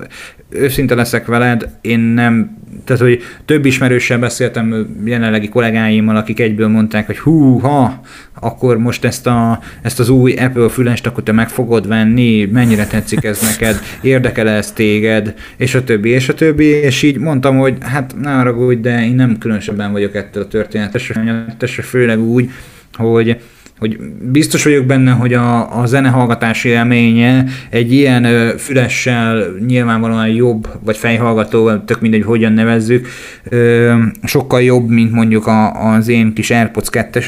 [0.54, 7.06] őszinte leszek veled, én nem, tehát hogy több ismerőssel beszéltem jelenlegi kollégáimmal, akik egyből mondták,
[7.06, 8.02] hogy hú, ha,
[8.39, 12.88] akkor most ezt, a, ezt az új Apple fülest, akkor te meg fogod venni, mennyire
[12.88, 17.58] tetszik ez neked, érdekel ez téged, és a többi, és a többi, és így mondtam,
[17.58, 22.50] hogy hát ne haragudj, de én nem különösebben vagyok ettől a történetesre, főleg úgy,
[22.94, 23.38] hogy
[23.80, 24.00] hogy
[24.32, 31.78] biztos vagyok benne, hogy a, a zenehallgatási élménye egy ilyen fülessel nyilvánvalóan jobb, vagy fejhallgató,
[31.78, 33.08] tök mindegy, hogyan nevezzük,
[34.24, 37.20] sokkal jobb, mint mondjuk a, az én kis AirPods 2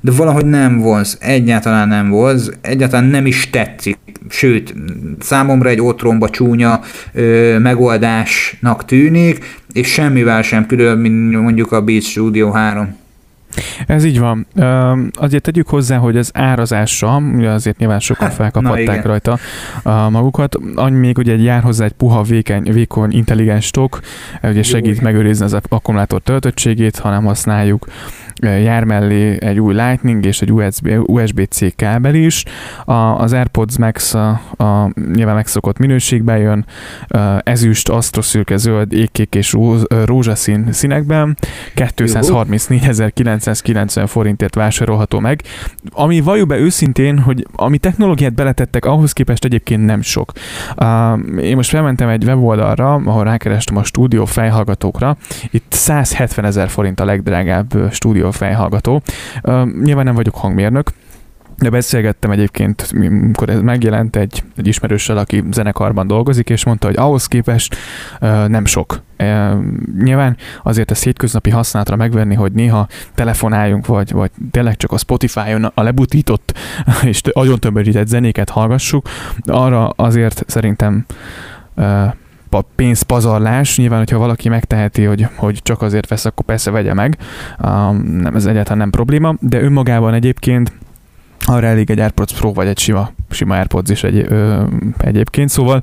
[0.00, 4.74] de valahogy nem vonz, egyáltalán nem vonz, egyáltalán nem is tetszik, sőt,
[5.20, 6.80] számomra egy otromba csúnya
[7.12, 13.02] ö, megoldásnak tűnik, és semmivel sem külön, mint mondjuk a Beats Studio 3.
[13.86, 14.46] Ez így van.
[15.12, 19.38] Azért tegyük hozzá, hogy az árazása, ugye azért nyilván sokan hát, felkaphatták rajta
[20.10, 24.00] magukat, annyi még ugye jár hozzá egy puha, vékeny, vékony, intelligens tok,
[24.42, 27.86] ugye segít megőrizni az akkumulátor töltöttségét, ha nem használjuk
[28.42, 32.44] jár mellé egy új Lightning és egy USB, USB-C kábel is.
[32.84, 36.66] A, az AirPods Max a, a nyilván megszokott minőségben jön,
[37.42, 39.56] ezüst, asztroszürke, zöld, ékkék és
[40.04, 41.36] rózsaszín színekben.
[43.44, 45.42] 234.990 forintért vásárolható meg.
[45.90, 50.32] Ami valljuk be őszintén, hogy ami technológiát beletettek, ahhoz képest egyébként nem sok.
[51.40, 55.16] Én most felmentem egy weboldalra, ahol rákerestem a stúdió fejhallgatókra.
[55.50, 59.02] Itt 170 ezer forint a legdrágább stúdió fejhallgató.
[59.42, 60.90] Uh, nyilván nem vagyok hangmérnök,
[61.58, 66.96] de beszélgettem egyébként, amikor ez megjelent egy, egy ismerőssel, aki zenekarban dolgozik, és mondta, hogy
[66.96, 67.76] ahhoz képest
[68.20, 69.02] uh, nem sok.
[69.18, 69.64] Uh,
[70.02, 75.64] nyilván azért ezt hétköznapi használatra megvenni, hogy néha telefonáljunk, vagy, vagy tényleg csak a Spotify-on
[75.64, 76.58] a lebutított
[77.02, 79.08] és nagyon tömörített zenéket hallgassuk,
[79.46, 81.06] arra azért szerintem
[81.76, 82.12] uh,
[82.74, 83.76] pénzpazarlás.
[83.76, 87.18] Nyilván, hogyha valaki megteheti, hogy, hogy csak azért vesz, akkor persze vegye meg.
[87.64, 90.72] Um, nem, ez egyáltalán nem probléma, de önmagában egyébként
[91.44, 94.62] arra elég egy AirPods Pro, vagy egy sima, sima AirPods is egy, ö,
[94.98, 95.48] egyébként.
[95.48, 95.82] Szóval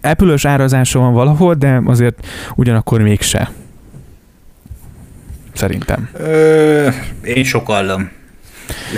[0.00, 3.50] Apple-ös árazása van valahol, de azért ugyanakkor mégse.
[5.52, 6.08] Szerintem.
[6.12, 6.88] Ö,
[7.24, 8.10] én sokallom.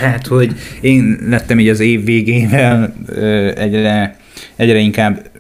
[0.00, 2.94] Lehet, hogy én lettem így az év végével
[3.56, 4.16] egyre,
[4.56, 5.30] egyre inkább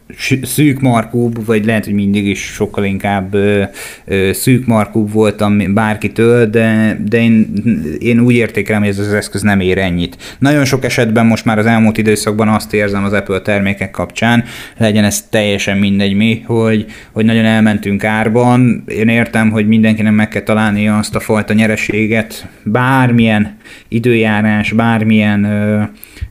[0.42, 3.62] szűk markúbb, vagy lehet, hogy mindig is sokkal inkább ö,
[4.04, 7.52] ö, szűk markúbb voltam bárkitől, de, de én,
[7.98, 10.36] én úgy értékelem, hogy ez az eszköz nem ér ennyit.
[10.38, 14.44] Nagyon sok esetben most már az elmúlt időszakban azt érzem az Apple termékek kapcsán,
[14.76, 18.84] legyen ez teljesen mindegy mi, hogy, hogy nagyon elmentünk árban.
[18.86, 23.56] Én értem, hogy mindenkinek meg kell találni azt a fajta nyereséget, bármilyen
[23.88, 25.82] időjárás, bármilyen, ö,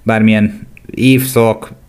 [0.04, 1.80] bármilyen évszak,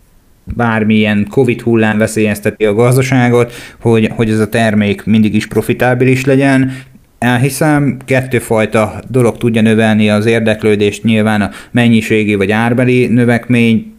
[0.45, 6.73] bármilyen Covid hullám veszélyezteti a gazdaságot, hogy, hogy ez a termék mindig is profitábilis legyen,
[7.19, 13.93] Elhiszem, kettőfajta dolog tudja növelni az érdeklődést, nyilván a mennyiségi vagy árbeli növekmény,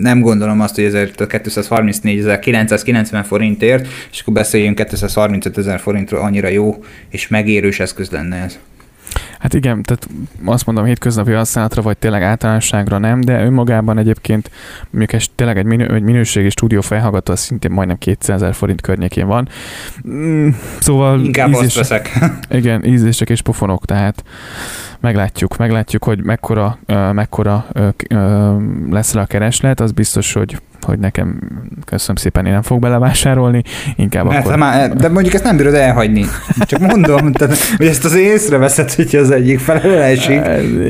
[0.00, 6.48] nem gondolom azt, hogy ezért a 234.990 forintért, és akkor beszéljünk 235 ezer forintról, annyira
[6.48, 8.58] jó és megérős eszköz lenne ez.
[9.38, 10.08] Hát igen, tehát
[10.44, 14.50] azt mondom, hétköznapi használatra, vagy tényleg általánosságra nem, de önmagában egyébként
[14.90, 18.80] mondjuk ez tényleg egy, minő, egy minőségi stúdió felhallgató, az szintén majdnem 200 ezer forint
[18.80, 19.48] környékén van.
[20.08, 22.18] Mm, szóval Inkább ízések, azt veszek.
[22.60, 24.24] Igen, ízések és pofonok, tehát
[25.00, 26.78] meglátjuk, meglátjuk, hogy mekkora,
[27.12, 27.66] mekkora
[28.90, 31.38] lesz a kereslet, az biztos, hogy hogy nekem
[31.84, 33.62] köszönöm szépen, én nem fog belevásárolni,
[33.96, 34.58] inkább Mert akkor...
[34.58, 36.24] Már, de mondjuk ezt nem bírod elhagyni.
[36.60, 40.40] Csak mondom, tehát, hogy ezt az észreveszed, hogy az egyik felől esik.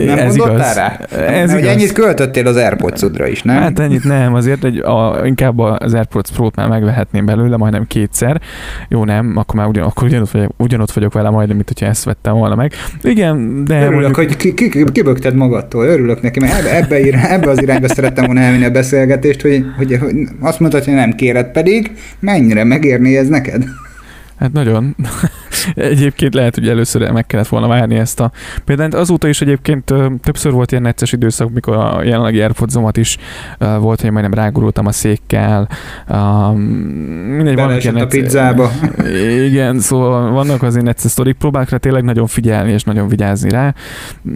[0.06, 0.74] Nem ez igaz.
[0.74, 0.98] rá?
[1.16, 1.72] Ez hogy igaz.
[1.72, 3.56] ennyit költöttél az airpods is, nem?
[3.56, 8.40] Hát ennyit nem, azért egy, a, inkább az AirPods Pro-t már megvehetném belőle, majdnem kétszer.
[8.88, 12.04] Jó, nem, akkor már ugyan, akkor ugyanott, vagyok, ugyanott vagyok vele majdnem, mint hogyha ezt
[12.04, 12.72] vettem volna meg.
[13.02, 13.74] Igen, de...
[13.74, 14.16] Örülök, mondjuk...
[14.16, 18.40] hogy ki, ki, kibögted magadtól, örülök neki, mert ebbe, ebbe, ebbe az irányba szerettem volna
[18.40, 21.90] elvinni a beszélgetést, hogy, hogy, hogy azt mondtad, hogy nem kéred, pedig
[22.20, 23.64] mennyire megérné ez neked?
[24.36, 24.96] Hát nagyon.
[25.74, 28.30] Egyébként lehet, hogy először meg kellett volna várni ezt a
[28.64, 28.94] példányt.
[28.94, 33.16] Azóta is egyébként többször volt ilyen necces időszak, mikor a jelenlegi airpods is
[33.58, 35.68] volt, hogy majdnem rágurultam a székkel.
[37.26, 38.70] mindegy, van ilyen a pizzába.
[39.48, 41.36] Igen, szóval vannak azért necces sztorik.
[41.36, 43.74] Próbálok rá tényleg nagyon figyelni és nagyon vigyázni rá.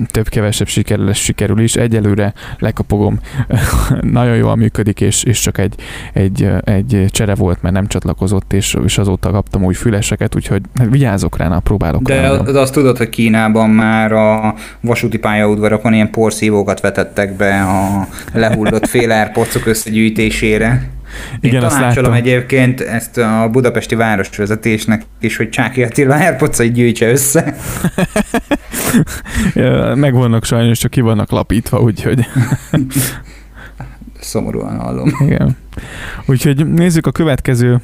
[0.07, 1.77] Több-kevesebb sikerül, sikerül is.
[1.77, 3.19] Egyelőre lekapogom.
[4.01, 5.75] nagyon jól működik, és, és csak egy,
[6.13, 10.91] egy, egy csere volt, mert nem csatlakozott, és, és azóta kaptam új füleseket, úgyhogy hát
[11.05, 12.37] vigyázok rá, na, próbálok de, rá.
[12.37, 18.87] De azt tudod, hogy Kínában már a vasúti pályaudvarokon ilyen porszívókat vetettek be a lehullott
[18.87, 20.89] fél airpods összegyűjtésére.
[21.41, 22.13] Én Igen, azt láttam.
[22.13, 27.55] egyébként ezt a budapesti városvezetésnek is, hogy Csáki Attila airpods gyűjtse össze.
[29.95, 32.27] Megvannak sajnos, csak ki vannak lapítva, úgyhogy...
[34.21, 35.13] Szomorúan hallom.
[35.21, 35.57] Igen.
[36.27, 37.81] Úgyhogy nézzük a következő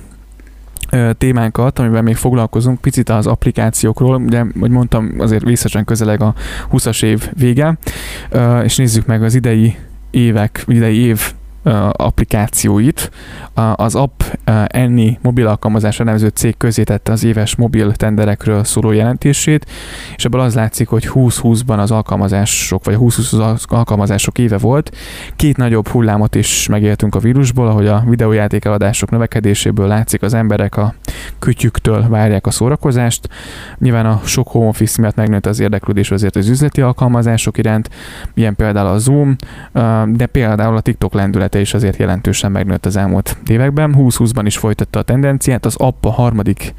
[1.19, 6.35] témánkat, amiben még foglalkozunk, picit az applikációkról, ugye, hogy mondtam, azért visszasen közeleg a
[6.73, 7.79] 20-as év vége,
[8.63, 9.77] és nézzük meg az idei
[10.11, 11.33] évek, idei év
[11.93, 13.11] applikációit.
[13.75, 14.23] Az App
[14.67, 19.67] Enni mobil alkalmazásra nevező cég tette az éves mobil tenderekről szóló jelentését,
[20.17, 24.97] és ebből az látszik, hogy 2020-ban az alkalmazások, vagy a 2020 az alkalmazások éve volt.
[25.37, 30.77] Két nagyobb hullámot is megéltünk a vírusból, ahogy a videójáték eladások növekedéséből látszik, az emberek
[30.77, 30.95] a
[31.39, 33.29] kütyüktől várják a szórakozást.
[33.79, 37.91] Nyilván a sok home office miatt megnőtt az érdeklődés azért az üzleti alkalmazások iránt,
[38.35, 39.37] ilyen például a Zoom,
[40.07, 43.95] de például a TikTok lendület területe is azért jelentősen megnőtt az elmúlt években.
[43.97, 46.75] 2020-ban is folytatta a tendenciát, az app a harmadik,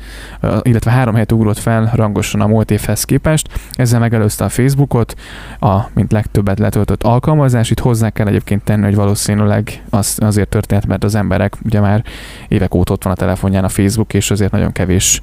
[0.62, 3.48] illetve három helyet ugrott fel rangosan a múlt évhez képest.
[3.72, 5.16] Ezzel megelőzte a Facebookot,
[5.60, 7.70] a mint legtöbbet letöltött alkalmazás.
[7.70, 12.04] Itt hozzá kell egyébként tenni, hogy valószínűleg az, azért történt, mert az emberek ugye már
[12.48, 15.22] évek óta ott van a telefonján a Facebook, és azért nagyon kevés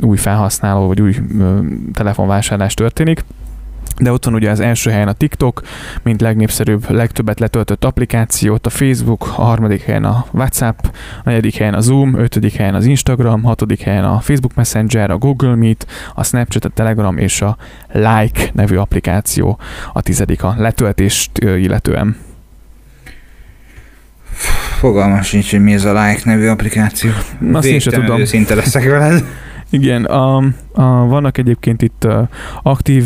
[0.00, 1.16] új felhasználó vagy új
[1.92, 3.24] telefonvásárlás történik
[3.98, 5.62] de ott van ugye az első helyen a TikTok,
[6.02, 10.92] mint legnépszerűbb, legtöbbet letöltött applikációt, a Facebook, a harmadik helyen a WhatsApp, a
[11.24, 15.54] negyedik helyen a Zoom, ötödik helyen az Instagram, hatodik helyen a Facebook Messenger, a Google
[15.54, 17.56] Meet, a Snapchat, a Telegram és a
[17.92, 19.58] Like nevű applikáció
[19.92, 22.27] a tizedik a letöltést illetően.
[24.78, 27.10] Fogalmas sincs, hogy mi ez a Like nevű applikáció.
[27.52, 28.20] Azt én sem tudom.
[28.20, 29.24] Őszinte leszek veled.
[29.70, 30.36] Igen, a,
[30.72, 32.06] a, vannak egyébként itt
[32.62, 33.04] aktív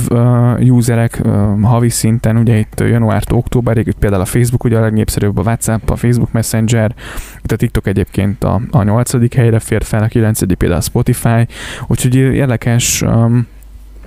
[0.58, 1.22] userek
[1.62, 5.90] havi szinten, ugye itt januártól októberig, itt például a Facebook ugye a legnépszerűbb, a WhatsApp,
[5.90, 6.94] a Facebook Messenger,
[7.42, 9.34] itt a TikTok egyébként a, a 8.
[9.34, 10.56] helyre fér fel, a 9.
[10.56, 11.46] például a Spotify,
[11.86, 13.46] úgyhogy érdekes um,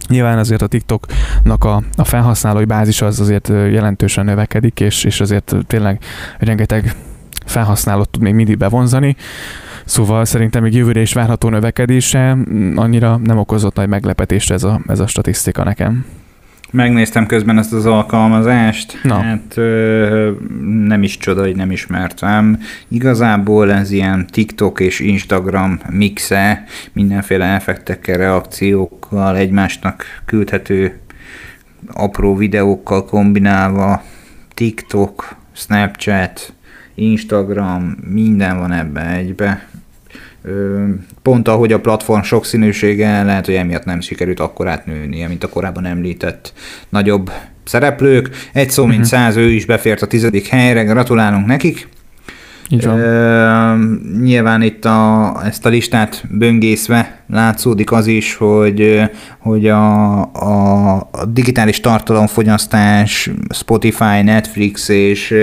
[0.07, 5.55] Nyilván azért a TikToknak a, a felhasználói bázis az azért jelentősen növekedik, és, és azért
[5.67, 5.99] tényleg
[6.39, 6.95] rengeteg
[7.45, 9.15] felhasználót tud még mindig bevonzani.
[9.85, 12.37] Szóval szerintem még jövőre is várható növekedése,
[12.75, 16.05] annyira nem okozott nagy meglepetést ez a, ez a statisztika nekem.
[16.71, 18.99] Megnéztem közben ezt az alkalmazást.
[19.03, 19.19] Na.
[19.19, 20.31] Hát ö,
[20.85, 22.59] nem is csoda, hogy nem ismertem.
[22.87, 30.99] Igazából ez ilyen TikTok és Instagram mixe, mindenféle effektekkel, reakciókkal, egymásnak küldhető
[31.93, 34.03] apró videókkal kombinálva,
[34.53, 36.53] TikTok, Snapchat,
[36.95, 39.67] Instagram, minden van ebbe egybe.
[41.21, 45.85] Pont ahogy a platform sokszínűsége, lehet, hogy emiatt nem sikerült akkor átnőnie, mint a korábban
[45.85, 46.53] említett
[46.89, 47.31] nagyobb
[47.63, 48.29] szereplők.
[48.53, 49.11] Egy szó, mint uh-huh.
[49.11, 51.87] száz, ő is befért a tizedik helyre, gratulálunk nekik.
[52.69, 52.99] Így van.
[52.99, 59.01] Uh, nyilván itt a, ezt a listát böngészve látszódik az is, hogy,
[59.37, 65.33] hogy a, a, digitális tartalomfogyasztás Spotify, Netflix és,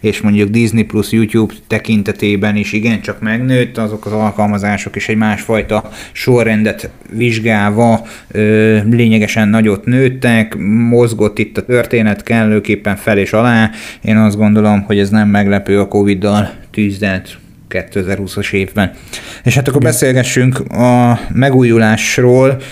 [0.00, 5.90] és mondjuk Disney Plus, YouTube tekintetében is igencsak megnőtt, azok az alkalmazások is egy másfajta
[6.12, 8.06] sorrendet vizsgálva
[8.90, 10.56] lényegesen nagyot nőttek,
[10.88, 13.70] mozgott itt a történet kellőképpen fel és alá.
[14.02, 17.40] Én azt gondolom, hogy ez nem meglepő a Covid-dal tűzdelt
[17.72, 18.92] 2020-as évben.
[19.44, 22.62] És hát akkor beszélgessünk a megújulásról.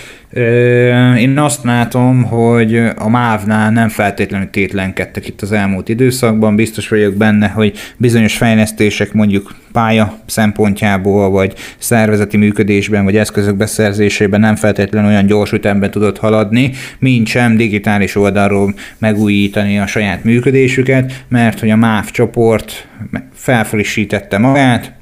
[1.17, 6.55] Én azt látom, hogy a MÁV-nál nem feltétlenül tétlenkedtek itt az elmúlt időszakban.
[6.55, 14.39] Biztos vagyok benne, hogy bizonyos fejlesztések mondjuk pálya szempontjából, vagy szervezeti működésben, vagy eszközök beszerzésében
[14.39, 21.23] nem feltétlenül olyan gyors ütemben tudott haladni, mint sem digitális oldalról megújítani a saját működésüket,
[21.27, 22.87] mert hogy a MÁV csoport
[23.33, 24.99] felfrissítette magát,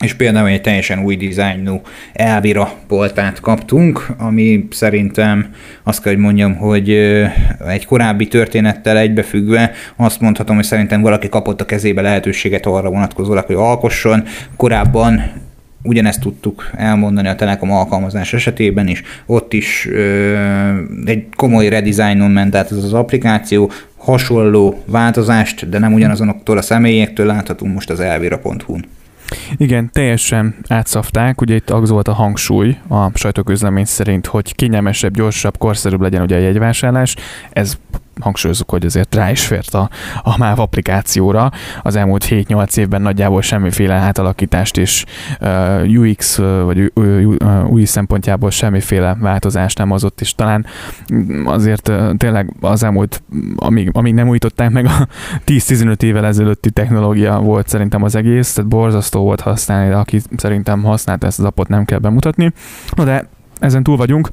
[0.00, 1.80] és például egy teljesen új dizájnú
[2.12, 6.90] Elvira poltát kaptunk, ami szerintem azt kell, hogy mondjam, hogy
[7.68, 13.46] egy korábbi történettel egybefüggve azt mondhatom, hogy szerintem valaki kapott a kezébe lehetőséget arra vonatkozólag,
[13.46, 14.24] hogy alkosson.
[14.56, 15.22] Korábban
[15.82, 22.54] ugyanezt tudtuk elmondani a Telekom alkalmazás esetében is, ott is ö, egy komoly redesignon ment
[22.54, 28.84] át ez az applikáció, hasonló változást, de nem ugyanazonoktól a személyektől láthatunk most az elvira.hu-n.
[29.56, 35.58] Igen, teljesen átszafták, ugye itt az volt a hangsúly a sajtóközlemény szerint, hogy kényelmesebb, gyorsabb,
[35.58, 37.16] korszerűbb legyen ugye a jegyvásárlás.
[37.50, 37.78] Ez
[38.20, 39.90] hangsúlyozzuk, hogy azért rá is fért a,
[40.22, 41.50] a MÁV applikációra.
[41.82, 45.04] Az elmúlt 7-8 évben nagyjából semmiféle átalakítást és
[45.40, 46.92] uh, UX vagy
[47.68, 50.66] új szempontjából semmiféle változást nem hozott, és talán
[51.44, 53.22] azért uh, tényleg az elmúlt,
[53.56, 55.08] amíg, amíg nem újították meg a
[55.46, 60.82] 10-15 évvel ezelőtti technológia volt szerintem az egész, tehát borzasztó volt használni, de aki szerintem
[60.82, 62.52] használta ezt az appot nem kell bemutatni.
[62.96, 63.28] Na de
[63.60, 64.30] ezen túl vagyunk,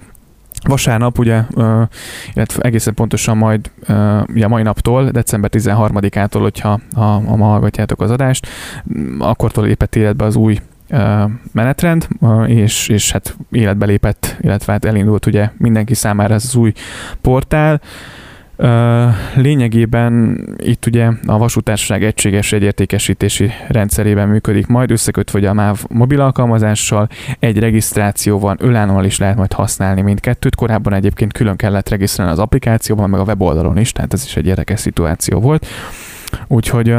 [0.63, 1.43] Vasárnap, ugye,
[2.33, 3.71] illetve egészen pontosan majd
[4.27, 8.47] ugye mai naptól, december 13-ától, hogyha ha, ha ma hallgatjátok az adást,
[9.19, 10.59] akkortól lépett életbe az új
[11.51, 12.07] menetrend,
[12.45, 16.73] és, és hát életbe lépett, illetve hát elindult ugye mindenki számára ez az új
[17.21, 17.81] portál.
[19.35, 26.21] Lényegében itt ugye a vasútársaság egységes egyértékesítési rendszerében működik majd, összekötve ugye a MÁV mobil
[26.21, 32.31] alkalmazással, egy regisztráció van, önállóan is lehet majd használni mindkettőt, korábban egyébként külön kellett regisztrálni
[32.31, 35.67] az applikációban, meg a weboldalon is, tehát ez is egy érdekes szituáció volt.
[36.47, 36.95] Úgyhogy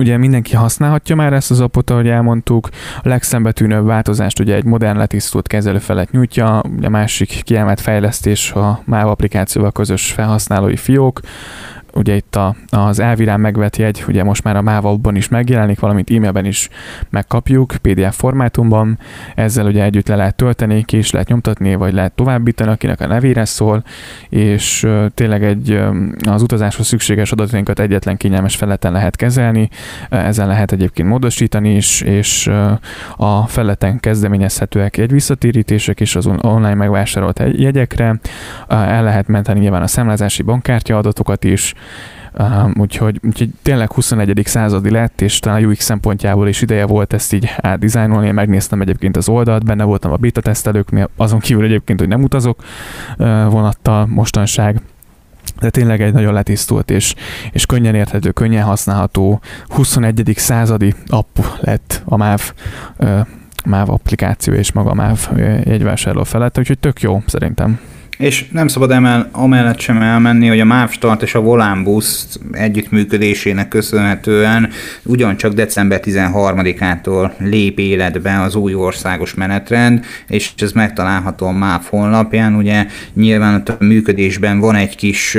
[0.00, 2.68] ugye mindenki használhatja már ezt az appot, ahogy elmondtuk.
[3.02, 9.08] A legszembetűnőbb változást ugye egy modern letisztult kezelőfelet nyújtja, a másik kiemelt fejlesztés a MÁV
[9.08, 11.20] applikációval közös felhasználói fiók,
[11.92, 16.10] ugye itt a, az elvirán megvett jegy, ugye most már a mávalban is megjelenik, valamint
[16.10, 16.68] e-mailben is
[17.10, 18.98] megkapjuk PDF formátumban,
[19.34, 23.06] ezzel ugye együtt le lehet tölteni, ki is lehet nyomtatni, vagy lehet továbbítani, akinek a
[23.06, 23.84] nevére szól,
[24.28, 25.80] és tényleg egy
[26.28, 29.68] az utazáshoz szükséges adatainkat egyetlen kényelmes feleten lehet kezelni,
[30.08, 32.50] ezen lehet egyébként módosítani is, és
[33.16, 38.20] a feleten kezdeményezhetőek egy visszatérítések is az online megvásárolt jegyekre,
[38.68, 41.74] el lehet menteni nyilván a számlázási bankkártya adatokat is,
[42.38, 44.42] Um, úgyhogy, úgyhogy tényleg 21.
[44.44, 48.26] századi lett, és talán a UX szempontjából is ideje volt ezt így átdizájnolni.
[48.26, 52.22] Én megnéztem egyébként az oldalt, benne voltam a beta tesztelőknél, azon kívül egyébként, hogy nem
[52.22, 52.64] utazok
[53.18, 54.80] uh, vonattal mostanság,
[55.60, 57.14] de tényleg egy nagyon letisztult és,
[57.52, 60.32] és könnyen érthető, könnyen használható 21.
[60.36, 62.52] századi app lett a MÁV
[62.98, 63.20] uh,
[63.64, 65.30] MÁV applikáció és maga a MÁV
[65.64, 67.80] jegyvásárló felett, úgyhogy tök jó szerintem.
[68.20, 74.68] És nem szabad emel, amellett sem elmenni, hogy a Mávstart és a Volánbusz együttműködésének köszönhetően
[75.04, 82.54] ugyancsak december 13-ától lép életbe az új országos menetrend, és ez megtalálható a MÁV honlapján.
[82.54, 85.34] Ugye nyilván a működésben van egy kis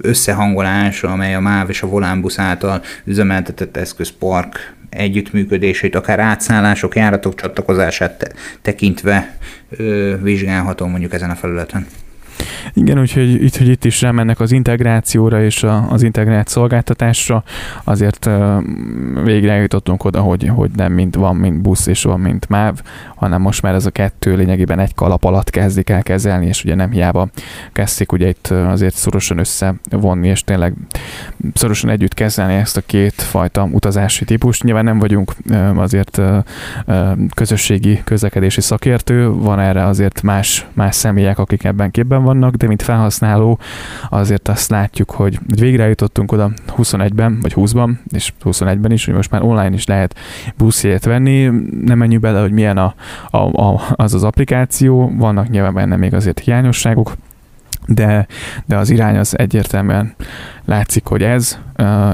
[0.00, 8.34] összehangolás, amely a MÁV és a Volánbusz által üzemeltetett eszközpark együttműködését, akár átszállások, járatok csatlakozását
[8.62, 9.36] tekintve
[9.68, 11.86] ö, vizsgálható mondjuk ezen a felületen.
[12.74, 17.42] Igen, úgyhogy itt, hogy itt is rámennek az integrációra és a, az integrált szolgáltatásra,
[17.84, 18.62] azért uh,
[19.24, 22.82] végre eljutottunk oda, hogy, hogy nem mint van, mint busz és van, mint MÁV,
[23.16, 26.74] hanem most már ez a kettő lényegében egy kalap alatt kezdik el kezelni, és ugye
[26.74, 27.28] nem hiába
[27.72, 30.74] kezdték ugye itt azért szorosan összevonni, és tényleg
[31.54, 34.62] szorosan együtt kezelni ezt a két fajta utazási típust.
[34.62, 35.32] Nyilván nem vagyunk
[35.74, 36.20] azért
[37.34, 42.82] közösségi közlekedési szakértő, van erre azért más, más személyek, akik ebben képben vannak, de mint
[42.82, 43.58] felhasználó
[44.10, 49.30] azért azt látjuk, hogy végre jutottunk oda 21-ben, vagy 20-ban, és 21-ben is, hogy most
[49.30, 50.18] már online is lehet
[50.56, 51.44] buszjegyet venni.
[51.84, 52.94] Nem menjünk bele, hogy milyen a,
[53.30, 57.12] a, a, az az applikáció, vannak nyilván benne még azért hiányosságok,
[57.86, 58.26] de,
[58.66, 60.14] de az irány az egyértelműen
[60.64, 61.58] látszik, hogy ez,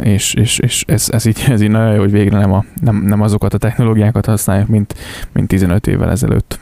[0.01, 2.97] és, és, és ez, ez, így, ez így nagyon jó, hogy végre nem, a, nem,
[2.97, 4.95] nem azokat a technológiákat használjuk, mint,
[5.33, 6.59] mint 15 évvel ezelőtt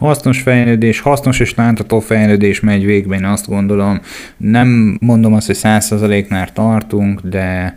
[0.00, 4.00] hasznos fejlődés, hasznos és látható fejlődés megy végbe, én azt gondolom.
[4.36, 7.74] Nem mondom azt, hogy 100%-nál tartunk, de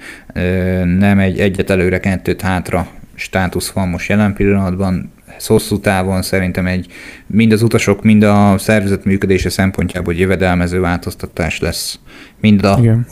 [0.98, 6.88] nem egy egyet előre, kettőt hátra státusz van most jelen pillanatban hosszú távon szerintem egy
[7.28, 12.00] mind az utasok, mind a szervezet működése szempontjából jövedelmező változtatás lesz.
[12.40, 13.08] Mind a Igen.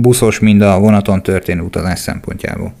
[0.00, 2.74] buszos, mind a vonaton történő utazás szempontjából.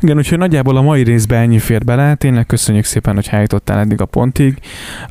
[0.00, 2.14] Igen, úgyhogy nagyjából a mai részben ennyi fér bele.
[2.14, 4.58] Tényleg köszönjük szépen, hogy eljutottál eddig a pontig.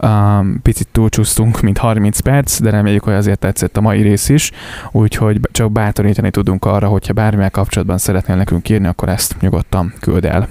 [0.03, 4.51] Um, picit túlcsúsztunk, mint 30 perc, de reméljük, hogy azért tetszett a mai rész is.
[4.91, 10.25] Úgyhogy csak bátorítani tudunk arra, hogyha bármilyen kapcsolatban szeretnél nekünk írni, akkor ezt nyugodtan küld
[10.25, 10.47] el.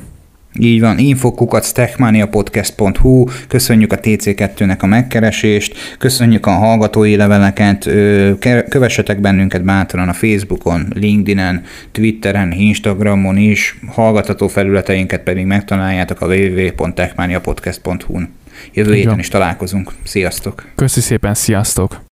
[0.59, 7.89] Így van, infokukat techmaniapodcast.hu, köszönjük a TC2-nek a megkeresést, köszönjük a hallgatói leveleket,
[8.69, 18.29] kövessetek bennünket bátran a Facebookon, LinkedIn-en, Twitteren, Instagramon is, hallgatható felületeinket pedig megtaláljátok a www.techmaniapodcast.hu-n.
[18.73, 19.93] Jövő héten is találkozunk.
[20.05, 20.67] Sziasztok!
[20.75, 22.11] Köszi szépen, sziasztok!